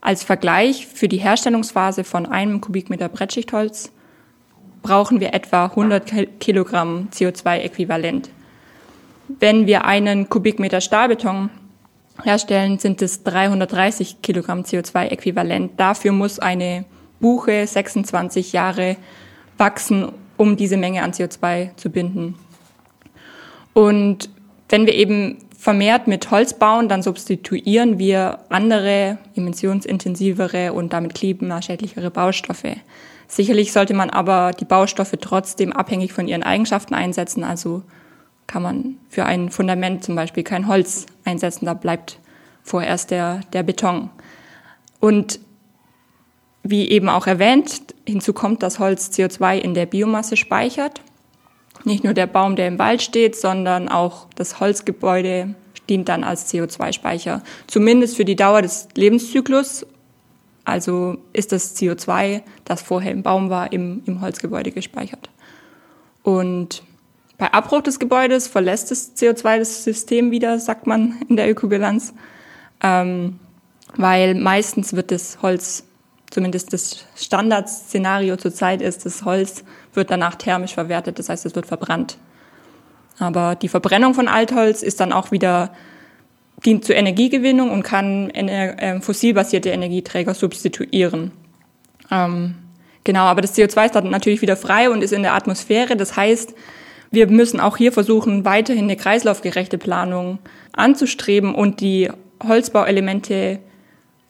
als 0.00 0.22
Vergleich 0.22 0.86
für 0.86 1.08
die 1.08 1.16
Herstellungsphase 1.16 2.04
von 2.04 2.26
einem 2.26 2.60
Kubikmeter 2.60 3.08
Brettschichtholz 3.08 3.90
brauchen 4.86 5.18
wir 5.18 5.34
etwa 5.34 5.64
100 5.64 6.38
Kilogramm 6.38 7.08
CO2-Äquivalent. 7.12 8.30
Wenn 9.26 9.66
wir 9.66 9.84
einen 9.84 10.28
Kubikmeter 10.28 10.80
Stahlbeton 10.80 11.50
herstellen, 12.22 12.78
sind 12.78 13.02
es 13.02 13.24
330 13.24 14.22
Kilogramm 14.22 14.60
CO2-Äquivalent. 14.60 15.72
Dafür 15.76 16.12
muss 16.12 16.38
eine 16.38 16.84
Buche 17.18 17.66
26 17.66 18.52
Jahre 18.52 18.96
wachsen, 19.58 20.12
um 20.36 20.56
diese 20.56 20.76
Menge 20.76 21.02
an 21.02 21.10
CO2 21.10 21.76
zu 21.76 21.90
binden. 21.90 22.36
Und 23.72 24.30
wenn 24.68 24.86
wir 24.86 24.94
eben 24.94 25.38
vermehrt 25.58 26.06
mit 26.06 26.30
Holz 26.30 26.54
bauen, 26.54 26.88
dann 26.88 27.02
substituieren 27.02 27.98
wir 27.98 28.38
andere 28.50 29.18
emissionsintensivere 29.34 30.72
und 30.72 30.92
damit 30.92 31.14
klimaschädlichere 31.14 32.12
Baustoffe. 32.12 32.76
Sicherlich 33.28 33.72
sollte 33.72 33.94
man 33.94 34.10
aber 34.10 34.52
die 34.52 34.64
Baustoffe 34.64 35.16
trotzdem 35.20 35.72
abhängig 35.72 36.12
von 36.12 36.28
ihren 36.28 36.42
Eigenschaften 36.42 36.94
einsetzen. 36.94 37.44
Also 37.44 37.82
kann 38.46 38.62
man 38.62 38.96
für 39.08 39.24
ein 39.24 39.50
Fundament 39.50 40.04
zum 40.04 40.14
Beispiel 40.14 40.44
kein 40.44 40.68
Holz 40.68 41.06
einsetzen, 41.24 41.66
da 41.66 41.74
bleibt 41.74 42.18
vorerst 42.62 43.10
der, 43.10 43.40
der 43.52 43.62
Beton. 43.62 44.10
Und 45.00 45.40
wie 46.62 46.88
eben 46.88 47.08
auch 47.08 47.26
erwähnt, 47.26 47.94
hinzu 48.06 48.32
kommt, 48.32 48.62
dass 48.62 48.78
Holz 48.78 49.10
CO2 49.10 49.58
in 49.58 49.74
der 49.74 49.86
Biomasse 49.86 50.36
speichert. 50.36 51.00
Nicht 51.84 52.02
nur 52.02 52.14
der 52.14 52.26
Baum, 52.26 52.56
der 52.56 52.66
im 52.66 52.78
Wald 52.78 53.02
steht, 53.02 53.36
sondern 53.36 53.88
auch 53.88 54.26
das 54.34 54.58
Holzgebäude 54.58 55.54
dient 55.88 56.08
dann 56.08 56.24
als 56.24 56.52
CO2-Speicher. 56.52 57.42
Zumindest 57.68 58.16
für 58.16 58.24
die 58.24 58.34
Dauer 58.34 58.62
des 58.62 58.88
Lebenszyklus. 58.94 59.86
Also 60.66 61.18
ist 61.32 61.52
das 61.52 61.76
CO2, 61.76 62.42
das 62.64 62.82
vorher 62.82 63.12
im 63.12 63.22
Baum 63.22 63.50
war, 63.50 63.72
im, 63.72 64.02
im 64.04 64.20
Holzgebäude 64.20 64.72
gespeichert. 64.72 65.30
Und 66.24 66.82
bei 67.38 67.52
Abbruch 67.52 67.82
des 67.82 68.00
Gebäudes 68.00 68.48
verlässt 68.48 68.90
das 68.90 69.16
CO2 69.16 69.60
das 69.60 69.84
System 69.84 70.32
wieder, 70.32 70.58
sagt 70.58 70.88
man 70.88 71.20
in 71.28 71.36
der 71.36 71.48
Ökobilanz, 71.48 72.14
ähm, 72.82 73.38
weil 73.96 74.34
meistens 74.34 74.92
wird 74.94 75.12
das 75.12 75.38
Holz, 75.40 75.84
zumindest 76.30 76.72
das 76.72 77.06
Standardszenario 77.14 78.36
zurzeit 78.36 78.82
ist, 78.82 79.06
das 79.06 79.24
Holz 79.24 79.62
wird 79.94 80.10
danach 80.10 80.34
thermisch 80.34 80.74
verwertet, 80.74 81.20
das 81.20 81.28
heißt, 81.28 81.46
es 81.46 81.54
wird 81.54 81.66
verbrannt. 81.66 82.18
Aber 83.20 83.54
die 83.54 83.68
Verbrennung 83.68 84.14
von 84.14 84.26
Altholz 84.26 84.82
ist 84.82 84.98
dann 84.98 85.12
auch 85.12 85.30
wieder 85.30 85.70
dient 86.64 86.84
zur 86.84 86.96
Energiegewinnung 86.96 87.70
und 87.70 87.82
kann 87.82 88.30
äh, 88.30 89.00
fossilbasierte 89.00 89.70
Energieträger 89.70 90.34
substituieren. 90.34 91.32
Ähm, 92.10 92.54
genau, 93.04 93.24
aber 93.24 93.42
das 93.42 93.56
CO2 93.56 93.86
ist 93.86 93.94
dann 93.94 94.10
natürlich 94.10 94.42
wieder 94.42 94.56
frei 94.56 94.90
und 94.90 95.02
ist 95.02 95.12
in 95.12 95.22
der 95.22 95.34
Atmosphäre. 95.34 95.96
Das 95.96 96.16
heißt, 96.16 96.54
wir 97.10 97.28
müssen 97.28 97.60
auch 97.60 97.76
hier 97.76 97.92
versuchen, 97.92 98.44
weiterhin 98.44 98.84
eine 98.84 98.96
kreislaufgerechte 98.96 99.78
Planung 99.78 100.38
anzustreben 100.72 101.54
und 101.54 101.80
die 101.80 102.10
Holzbauelemente 102.42 103.60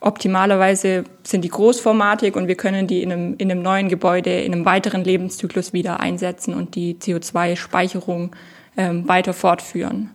optimalerweise 0.00 1.04
sind 1.22 1.42
die 1.42 1.48
großformatig 1.48 2.36
und 2.36 2.48
wir 2.48 2.54
können 2.54 2.86
die 2.86 3.02
in 3.02 3.12
einem, 3.12 3.34
in 3.38 3.50
einem 3.50 3.62
neuen 3.62 3.88
Gebäude, 3.88 4.40
in 4.40 4.52
einem 4.52 4.64
weiteren 4.64 5.02
Lebenszyklus 5.02 5.72
wieder 5.72 6.00
einsetzen 6.00 6.54
und 6.54 6.74
die 6.74 6.94
CO2-Speicherung 6.94 8.36
ähm, 8.76 9.08
weiter 9.08 9.32
fortführen. 9.32 10.10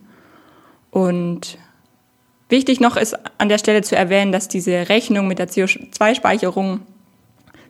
Und 0.92 1.58
wichtig 2.52 2.80
noch 2.80 2.98
ist 2.98 3.18
an 3.38 3.50
der 3.50 3.58
Stelle 3.58 3.82
zu 3.82 3.96
erwähnen, 3.96 4.32
dass 4.32 4.48
diese 4.48 4.90
Rechnung 4.90 5.28
mit 5.28 5.40
der 5.40 5.50
CO2-Speicherung 5.50 6.82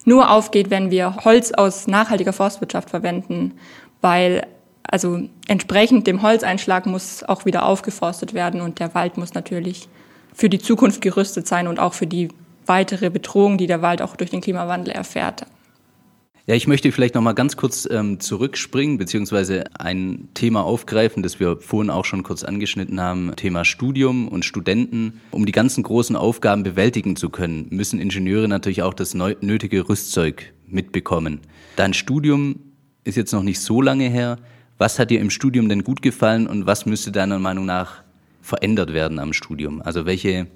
nur 0.04 0.30
aufgeht, 0.32 0.70
wenn 0.70 0.92
wir 0.92 1.18
Holz 1.24 1.52
aus 1.52 1.88
nachhaltiger 1.88 2.34
Forstwirtschaft 2.34 2.90
verwenden, 2.90 3.54
weil 4.02 4.46
also 4.84 5.22
entsprechend 5.48 6.08
dem 6.08 6.22
Holzeinschlag 6.22 6.86
muss 6.86 7.24
auch 7.24 7.46
wieder 7.46 7.66
aufgeforstet 7.66 8.34
werden 8.34 8.62
und 8.62 8.80
der 8.80 8.94
Wald 8.96 9.18
muss 9.18 9.34
natürlich 9.34 9.88
für 10.34 10.50
die 10.50 10.60
Zukunft 10.60 11.02
gerüstet 11.02 11.48
sein 11.48 11.68
und 11.68 11.80
auch 11.80 11.94
für 11.94 12.08
die 12.08 12.30
weitere 12.66 13.10
Bedrohung, 13.10 13.58
die 13.58 13.68
der 13.68 13.82
Wald 13.82 14.02
auch 14.02 14.16
durch 14.16 14.30
den 14.32 14.42
Klimawandel 14.42 14.94
erfährt. 14.94 15.46
Ja, 16.48 16.56
ich 16.56 16.68
möchte 16.68 16.92
vielleicht 16.92 17.14
noch 17.14 17.22
mal 17.22 17.34
ganz 17.34 17.56
kurz 17.56 17.88
ähm, 17.90 18.20
zurückspringen, 18.20 18.98
beziehungsweise 18.98 19.64
ein 19.80 20.30
Thema 20.34 20.64
aufgreifen, 20.64 21.22
das 21.22 21.40
wir 21.40 21.58
vorhin 21.58 21.92
auch 21.92 22.04
schon 22.04 22.24
kurz 22.24 22.44
angeschnitten 22.44 23.00
haben, 23.00 23.36
Thema 23.36 23.64
Studium 23.64 24.28
und 24.28 24.44
Studenten. 24.44 25.22
Um 25.30 25.46
die 25.46 25.52
ganzen 25.52 25.84
großen 25.84 26.16
Aufgaben 26.16 26.64
bewältigen 26.64 27.16
zu 27.16 27.30
können, 27.30 27.68
müssen 27.70 28.00
Ingenieure 28.00 28.48
natürlich 28.48 28.82
auch 28.82 28.96
das 28.96 29.14
nötige 29.14 29.88
Rüstzeug 29.88 30.52
mitbekommen. 30.66 31.42
Dein 31.76 31.94
Studium 31.94 32.56
ist 33.04 33.18
jetzt 33.18 33.34
noch 33.34 33.44
nicht 33.44 33.60
so 33.60 33.80
lange 33.80 34.10
her. 34.10 34.38
Was 34.80 34.98
hat 34.98 35.12
dir 35.12 35.20
im 35.20 35.30
Studium 35.30 35.70
denn 35.70 35.84
gut 35.84 36.02
gefallen 36.02 36.48
und 36.48 36.66
was 36.66 36.88
müsste 36.88 37.12
deiner 37.12 37.38
Meinung 37.38 37.68
nach 37.68 38.02
verändert 38.42 38.94
werden 38.94 39.20
am 39.20 39.34
Studium? 39.34 39.80
Also 39.84 40.08
welche 40.08 40.48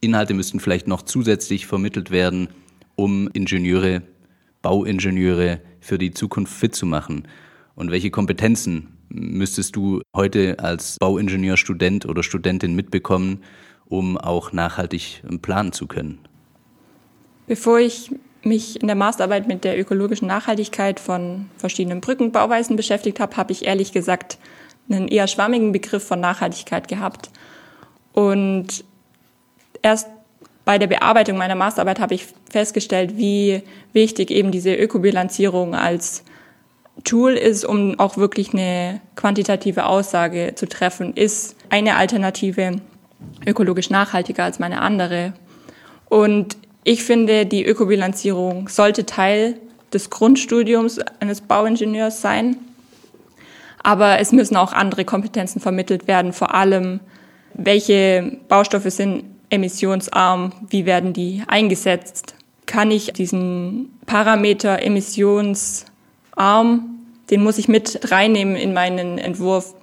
Inhalte 0.00 0.32
müssten 0.32 0.58
vielleicht 0.58 0.88
noch 0.88 1.02
zusätzlich 1.02 1.66
vermittelt 1.66 2.10
werden, 2.10 2.48
um 2.96 3.28
Ingenieure, 3.32 4.02
Bauingenieure 4.62 5.60
für 5.80 5.98
die 5.98 6.12
Zukunft 6.12 6.52
fit 6.52 6.74
zu 6.74 6.86
machen? 6.86 7.28
Und 7.74 7.90
welche 7.90 8.10
Kompetenzen 8.10 8.96
müsstest 9.08 9.76
du 9.76 10.00
heute 10.16 10.58
als 10.58 10.96
Bauingenieurstudent 10.98 12.06
oder 12.06 12.22
Studentin 12.22 12.74
mitbekommen, 12.74 13.42
um 13.86 14.16
auch 14.16 14.52
nachhaltig 14.52 15.22
planen 15.42 15.72
zu 15.72 15.86
können? 15.86 16.18
Bevor 17.46 17.78
ich 17.78 18.10
mich 18.44 18.80
in 18.80 18.86
der 18.86 18.96
Masterarbeit 18.96 19.46
mit 19.46 19.64
der 19.64 19.78
ökologischen 19.78 20.26
Nachhaltigkeit 20.26 20.98
von 20.98 21.46
verschiedenen 21.56 22.00
Brückenbauweisen 22.00 22.76
beschäftigt 22.76 23.20
habe, 23.20 23.36
habe 23.36 23.52
ich 23.52 23.66
ehrlich 23.66 23.92
gesagt 23.92 24.38
einen 24.90 25.08
eher 25.08 25.26
schwammigen 25.28 25.72
Begriff 25.72 26.04
von 26.04 26.20
Nachhaltigkeit 26.20 26.88
gehabt. 26.88 27.30
Und 28.12 28.84
erst 29.82 30.08
bei 30.64 30.78
der 30.78 30.86
Bearbeitung 30.86 31.36
meiner 31.36 31.54
Masterarbeit 31.54 32.00
habe 32.00 32.14
ich 32.14 32.26
festgestellt, 32.50 33.16
wie 33.16 33.62
wichtig 33.92 34.30
eben 34.30 34.52
diese 34.52 34.74
Ökobilanzierung 34.74 35.74
als 35.74 36.22
Tool 37.04 37.32
ist, 37.32 37.64
um 37.64 37.98
auch 37.98 38.16
wirklich 38.16 38.52
eine 38.52 39.00
quantitative 39.16 39.86
Aussage 39.86 40.52
zu 40.54 40.68
treffen. 40.68 41.14
Ist 41.14 41.56
eine 41.70 41.96
Alternative 41.96 42.76
ökologisch 43.46 43.90
nachhaltiger 43.90 44.44
als 44.44 44.58
meine 44.58 44.80
andere? 44.80 45.32
Und 46.08 46.56
ich 46.84 47.02
finde, 47.02 47.46
die 47.46 47.64
Ökobilanzierung 47.64 48.68
sollte 48.68 49.06
Teil 49.06 49.56
des 49.92 50.10
Grundstudiums 50.10 51.00
eines 51.20 51.40
Bauingenieurs 51.40 52.20
sein. 52.20 52.56
Aber 53.82 54.20
es 54.20 54.30
müssen 54.30 54.56
auch 54.56 54.72
andere 54.72 55.04
Kompetenzen 55.04 55.60
vermittelt 55.60 56.06
werden, 56.06 56.32
vor 56.32 56.54
allem 56.54 57.00
welche 57.54 58.38
Baustoffe 58.48 58.90
sind 58.90 59.24
emissionsarm, 59.52 60.52
wie 60.68 60.86
werden 60.86 61.12
die 61.12 61.42
eingesetzt. 61.46 62.34
Kann 62.66 62.90
ich 62.90 63.12
diesen 63.12 63.98
Parameter 64.06 64.82
emissionsarm, 64.82 66.88
den 67.30 67.42
muss 67.42 67.58
ich 67.58 67.68
mit 67.68 68.10
reinnehmen 68.10 68.56
in 68.56 68.72
meinen 68.72 69.18
Entwurf 69.18 69.74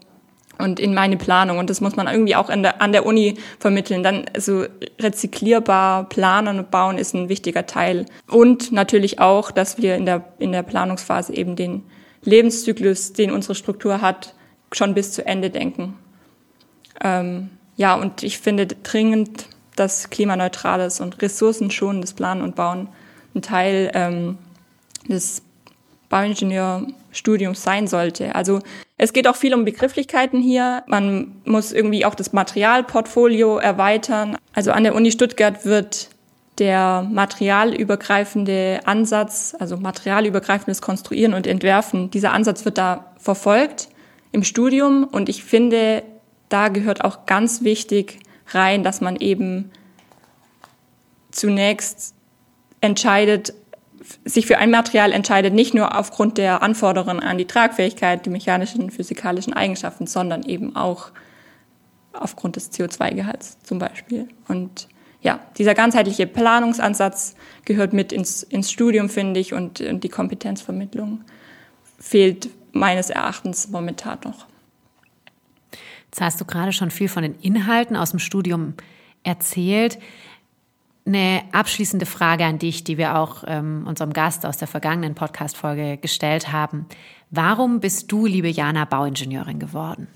und 0.58 0.80
in 0.80 0.94
meine 0.94 1.18
Planung. 1.18 1.58
Und 1.58 1.70
das 1.70 1.82
muss 1.82 1.96
man 1.96 2.08
irgendwie 2.08 2.36
auch 2.36 2.50
der, 2.50 2.82
an 2.82 2.92
der 2.92 3.06
Uni 3.06 3.36
vermitteln. 3.60 4.04
Dann 4.04 4.26
so 4.38 4.66
rezyklierbar 5.00 6.10
planen 6.10 6.60
und 6.60 6.72
bauen 6.72 6.98
ist 6.98 7.14
ein 7.14 7.30
wichtiger 7.30 7.66
Teil. 7.66 8.06
Und 8.28 8.72
natürlich 8.72 9.20
auch, 9.20 9.52
dass 9.52 9.78
wir 9.78 9.96
in 9.96 10.06
der, 10.06 10.26
in 10.40 10.52
der 10.52 10.64
Planungsphase 10.64 11.34
eben 11.34 11.56
den 11.56 11.84
Lebenszyklus, 12.24 13.14
den 13.14 13.32
unsere 13.32 13.56
Struktur 13.56 14.02
hat, 14.02 14.34
schon 14.72 14.94
bis 14.94 15.14
zu 15.14 15.26
Ende 15.26 15.50
denken. 15.50 15.96
Ähm, 17.02 17.50
ja, 17.78 17.96
und 17.96 18.24
ich 18.24 18.40
finde 18.40 18.68
dringend, 18.68 19.48
dass 19.80 20.10
klimaneutrales 20.10 21.02
und 21.02 21.22
ressourcenschonendes 21.22 22.14
Planen 22.14 22.42
und 22.42 22.56
Bauen 22.56 22.90
ein 23.36 23.42
Teil 23.42 23.92
ähm, 23.94 24.38
des 25.08 25.42
Bauingenieurstudiums 26.10 27.62
sein 27.64 27.88
sollte. 27.88 28.36
Also 28.36 28.60
es 28.98 29.14
geht 29.14 29.28
auch 29.28 29.36
viel 29.36 29.54
um 29.54 29.64
Begrifflichkeiten 29.64 30.42
hier. 30.42 30.84
Man 30.88 31.42
muss 31.46 31.72
irgendwie 31.72 32.04
auch 32.06 32.16
das 32.16 32.34
Materialportfolio 32.34 33.58
erweitern. 33.58 34.36
Also 34.54 34.72
an 34.72 34.84
der 34.84 34.96
Uni 34.96 35.12
Stuttgart 35.12 35.66
wird 35.66 36.10
der 36.58 37.08
materialübergreifende 37.10 38.82
Ansatz, 38.86 39.56
also 39.58 39.78
materialübergreifendes 39.78 40.82
Konstruieren 40.82 41.34
und 41.34 41.48
Entwerfen, 41.48 42.12
dieser 42.12 42.34
Ansatz 42.34 42.66
wird 42.66 42.78
da 42.78 43.14
verfolgt 43.18 43.88
im 44.32 44.44
Studium 44.44 45.06
und 45.06 45.30
ich 45.30 45.44
finde, 45.44 46.04
da 46.50 46.68
gehört 46.68 47.04
auch 47.04 47.26
ganz 47.26 47.64
wichtig 47.64 48.20
rein, 48.52 48.84
dass 48.84 49.02
man 49.02 49.16
eben 49.16 49.72
zunächst 51.32 52.16
entscheidet, 52.82 53.54
sich 54.26 54.48
für 54.48 54.58
ein 54.58 54.72
Material 54.72 55.12
entscheidet, 55.12 55.54
nicht 55.54 55.74
nur 55.74 55.98
aufgrund 55.98 56.38
der 56.38 56.64
Anforderungen 56.64 57.20
an 57.22 57.38
die 57.38 57.46
Tragfähigkeit, 57.46 58.26
die 58.26 58.30
mechanischen 58.30 58.90
physikalischen 58.90 59.54
Eigenschaften, 59.54 60.08
sondern 60.08 60.44
eben 60.44 60.76
auch 60.76 61.12
aufgrund 62.14 62.56
des 62.56 62.72
CO2-Gehalts 62.72 63.60
zum 63.64 63.80
Beispiel. 63.80 64.28
Und 64.48 64.88
ja, 65.22 65.40
dieser 65.58 65.74
ganzheitliche 65.74 66.28
Planungsansatz 66.28 67.36
gehört 67.66 67.94
mit 67.94 68.12
ins, 68.12 68.44
ins 68.44 68.72
Studium, 68.72 69.10
finde 69.10 69.40
ich, 69.40 69.54
und, 69.54 69.82
und 69.82 70.04
die 70.04 70.10
Kompetenzvermittlung 70.10 71.24
fehlt 72.00 72.50
meines 72.72 73.10
Erachtens 73.10 73.70
momentan 73.70 74.20
noch. 74.24 74.48
Jetzt 76.12 76.22
hast 76.22 76.42
du 76.42 76.46
gerade 76.46 76.74
schon 76.74 76.92
viel 76.92 77.08
von 77.08 77.24
den 77.24 77.36
Inhalten 77.42 77.96
aus 77.96 78.12
dem 78.12 78.20
Studium 78.20 78.74
erzählt. 79.24 80.00
Eine 81.06 81.44
abschließende 81.52 82.06
Frage 82.06 82.46
an 82.46 82.60
dich, 82.60 82.84
die 82.84 82.98
wir 82.98 83.18
auch 83.18 83.44
ähm, 83.48 83.86
unserem 83.88 84.14
Gast 84.14 84.46
aus 84.46 84.58
der 84.58 84.68
vergangenen 84.68 85.16
Podcast-Folge 85.16 85.98
gestellt 85.98 86.52
haben. 86.52 86.86
Warum 87.32 87.80
bist 87.80 88.12
du, 88.12 88.26
liebe 88.26 88.50
Jana, 88.50 88.86
Bauingenieurin 88.86 89.60
geworden? 89.60 90.08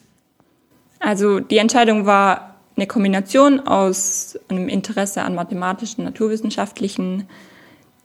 Also 0.99 1.39
die 1.39 1.57
Entscheidung 1.57 2.05
war 2.05 2.55
eine 2.75 2.87
Kombination 2.87 3.59
aus 3.59 4.37
einem 4.49 4.67
Interesse 4.67 5.21
an 5.21 5.35
mathematischen, 5.35 6.05
naturwissenschaftlichen 6.05 7.27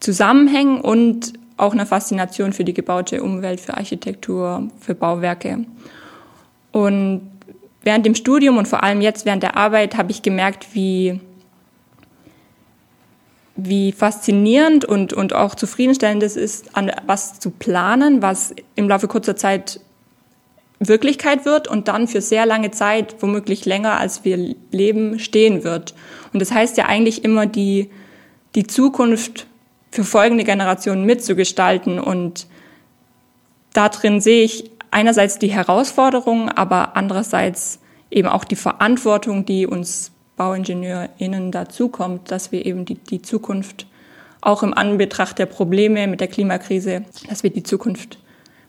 Zusammenhängen 0.00 0.80
und 0.80 1.32
auch 1.56 1.72
einer 1.72 1.86
Faszination 1.86 2.52
für 2.52 2.64
die 2.64 2.74
gebaute 2.74 3.22
Umwelt, 3.22 3.60
für 3.60 3.76
Architektur, 3.76 4.68
für 4.78 4.94
Bauwerke. 4.94 5.64
Und 6.72 7.37
während 7.88 8.04
dem 8.04 8.14
Studium 8.14 8.58
und 8.58 8.68
vor 8.68 8.82
allem 8.84 9.00
jetzt 9.00 9.24
während 9.24 9.42
der 9.42 9.56
Arbeit 9.56 9.96
habe 9.96 10.10
ich 10.10 10.20
gemerkt, 10.20 10.74
wie, 10.74 11.20
wie 13.56 13.92
faszinierend 13.92 14.84
und, 14.84 15.14
und 15.14 15.32
auch 15.32 15.54
zufriedenstellend 15.54 16.22
es 16.22 16.36
ist, 16.36 16.76
an 16.76 16.92
was 17.06 17.40
zu 17.40 17.50
planen, 17.50 18.20
was 18.20 18.54
im 18.74 18.90
Laufe 18.90 19.08
kurzer 19.08 19.36
Zeit 19.36 19.80
Wirklichkeit 20.80 21.46
wird 21.46 21.66
und 21.66 21.88
dann 21.88 22.08
für 22.08 22.20
sehr 22.20 22.44
lange 22.44 22.72
Zeit, 22.72 23.16
womöglich 23.20 23.64
länger 23.64 23.98
als 23.98 24.22
wir 24.22 24.54
leben, 24.70 25.18
stehen 25.18 25.64
wird. 25.64 25.94
Und 26.34 26.40
das 26.40 26.52
heißt 26.52 26.76
ja 26.76 26.84
eigentlich 26.84 27.24
immer, 27.24 27.46
die, 27.46 27.88
die 28.54 28.66
Zukunft 28.66 29.46
für 29.90 30.04
folgende 30.04 30.44
Generationen 30.44 31.06
mitzugestalten. 31.06 31.98
Und 31.98 32.48
darin 33.72 34.20
sehe 34.20 34.44
ich 34.44 34.70
einerseits 34.90 35.38
die 35.38 35.50
Herausforderungen, 35.50 36.48
aber 36.48 36.96
andererseits 36.96 37.80
eben 38.10 38.28
auch 38.28 38.44
die 38.44 38.56
Verantwortung, 38.56 39.44
die 39.44 39.66
uns 39.66 40.12
BauingenieurInnen 40.36 41.52
dazukommt, 41.52 42.30
dass 42.30 42.52
wir 42.52 42.64
eben 42.64 42.84
die, 42.84 42.94
die 42.94 43.22
Zukunft 43.22 43.86
auch 44.40 44.62
im 44.62 44.72
Anbetracht 44.72 45.38
der 45.38 45.46
Probleme 45.46 46.06
mit 46.06 46.20
der 46.20 46.28
Klimakrise, 46.28 47.04
dass 47.28 47.42
wir 47.42 47.50
die 47.50 47.64
Zukunft 47.64 48.18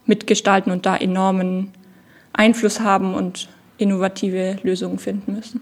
mitgestalten 0.05 0.71
und 0.71 0.85
da 0.85 0.97
enormen 0.97 1.71
Einfluss 2.33 2.79
haben 2.79 3.13
und 3.13 3.49
innovative 3.77 4.57
Lösungen 4.63 4.99
finden 4.99 5.35
müssen. 5.35 5.61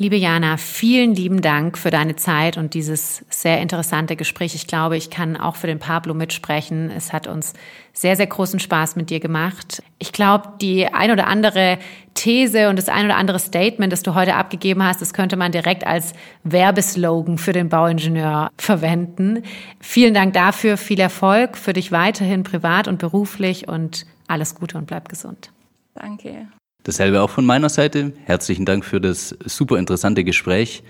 Liebe 0.00 0.16
Jana, 0.16 0.56
vielen 0.56 1.14
lieben 1.14 1.42
Dank 1.42 1.76
für 1.76 1.90
deine 1.90 2.16
Zeit 2.16 2.56
und 2.56 2.72
dieses 2.72 3.22
sehr 3.28 3.60
interessante 3.60 4.16
Gespräch. 4.16 4.54
Ich 4.54 4.66
glaube, 4.66 4.96
ich 4.96 5.10
kann 5.10 5.36
auch 5.36 5.56
für 5.56 5.66
den 5.66 5.78
Pablo 5.78 6.14
mitsprechen. 6.14 6.90
Es 6.90 7.12
hat 7.12 7.26
uns 7.26 7.52
sehr, 7.92 8.16
sehr 8.16 8.26
großen 8.26 8.60
Spaß 8.60 8.96
mit 8.96 9.10
dir 9.10 9.20
gemacht. 9.20 9.82
Ich 9.98 10.12
glaube, 10.12 10.54
die 10.62 10.86
ein 10.86 11.10
oder 11.10 11.26
andere 11.26 11.76
These 12.14 12.70
und 12.70 12.76
das 12.76 12.88
ein 12.88 13.04
oder 13.04 13.16
andere 13.16 13.38
Statement, 13.38 13.92
das 13.92 14.02
du 14.02 14.14
heute 14.14 14.36
abgegeben 14.36 14.82
hast, 14.82 15.02
das 15.02 15.12
könnte 15.12 15.36
man 15.36 15.52
direkt 15.52 15.86
als 15.86 16.14
Werbeslogan 16.44 17.36
für 17.36 17.52
den 17.52 17.68
Bauingenieur 17.68 18.48
verwenden. 18.56 19.42
Vielen 19.80 20.14
Dank 20.14 20.32
dafür, 20.32 20.78
viel 20.78 20.98
Erfolg 20.98 21.58
für 21.58 21.74
dich 21.74 21.92
weiterhin 21.92 22.42
privat 22.42 22.88
und 22.88 22.98
beruflich 22.98 23.68
und 23.68 24.06
alles 24.28 24.54
Gute 24.54 24.78
und 24.78 24.86
bleib 24.86 25.10
gesund. 25.10 25.50
Danke. 25.92 26.46
Dasselbe 26.84 27.22
auch 27.22 27.30
von 27.30 27.44
meiner 27.44 27.68
Seite. 27.68 28.12
Herzlichen 28.24 28.64
Dank 28.64 28.84
für 28.84 29.00
das 29.00 29.36
super 29.44 29.78
interessante 29.78 30.24
Gespräch. 30.24 30.82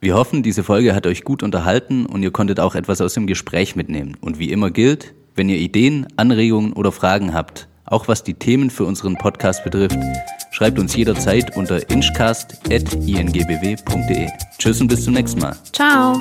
Wir 0.00 0.14
hoffen, 0.14 0.42
diese 0.42 0.64
Folge 0.64 0.94
hat 0.94 1.06
euch 1.06 1.22
gut 1.22 1.42
unterhalten 1.42 2.06
und 2.06 2.22
ihr 2.22 2.32
konntet 2.32 2.60
auch 2.60 2.74
etwas 2.74 3.00
aus 3.00 3.14
dem 3.14 3.26
Gespräch 3.26 3.76
mitnehmen. 3.76 4.16
Und 4.20 4.38
wie 4.38 4.50
immer 4.50 4.70
gilt, 4.70 5.14
wenn 5.36 5.48
ihr 5.48 5.58
Ideen, 5.58 6.06
Anregungen 6.16 6.72
oder 6.72 6.92
Fragen 6.92 7.34
habt, 7.34 7.68
auch 7.84 8.08
was 8.08 8.24
die 8.24 8.34
Themen 8.34 8.70
für 8.70 8.84
unseren 8.84 9.16
Podcast 9.16 9.64
betrifft, 9.64 9.98
schreibt 10.50 10.78
uns 10.78 10.94
jederzeit 10.96 11.56
unter 11.56 11.88
inchcast.ingbw.de. 11.88 14.28
Tschüss 14.58 14.80
und 14.80 14.88
bis 14.88 15.04
zum 15.04 15.14
nächsten 15.14 15.40
Mal. 15.40 15.56
Ciao. 15.72 16.20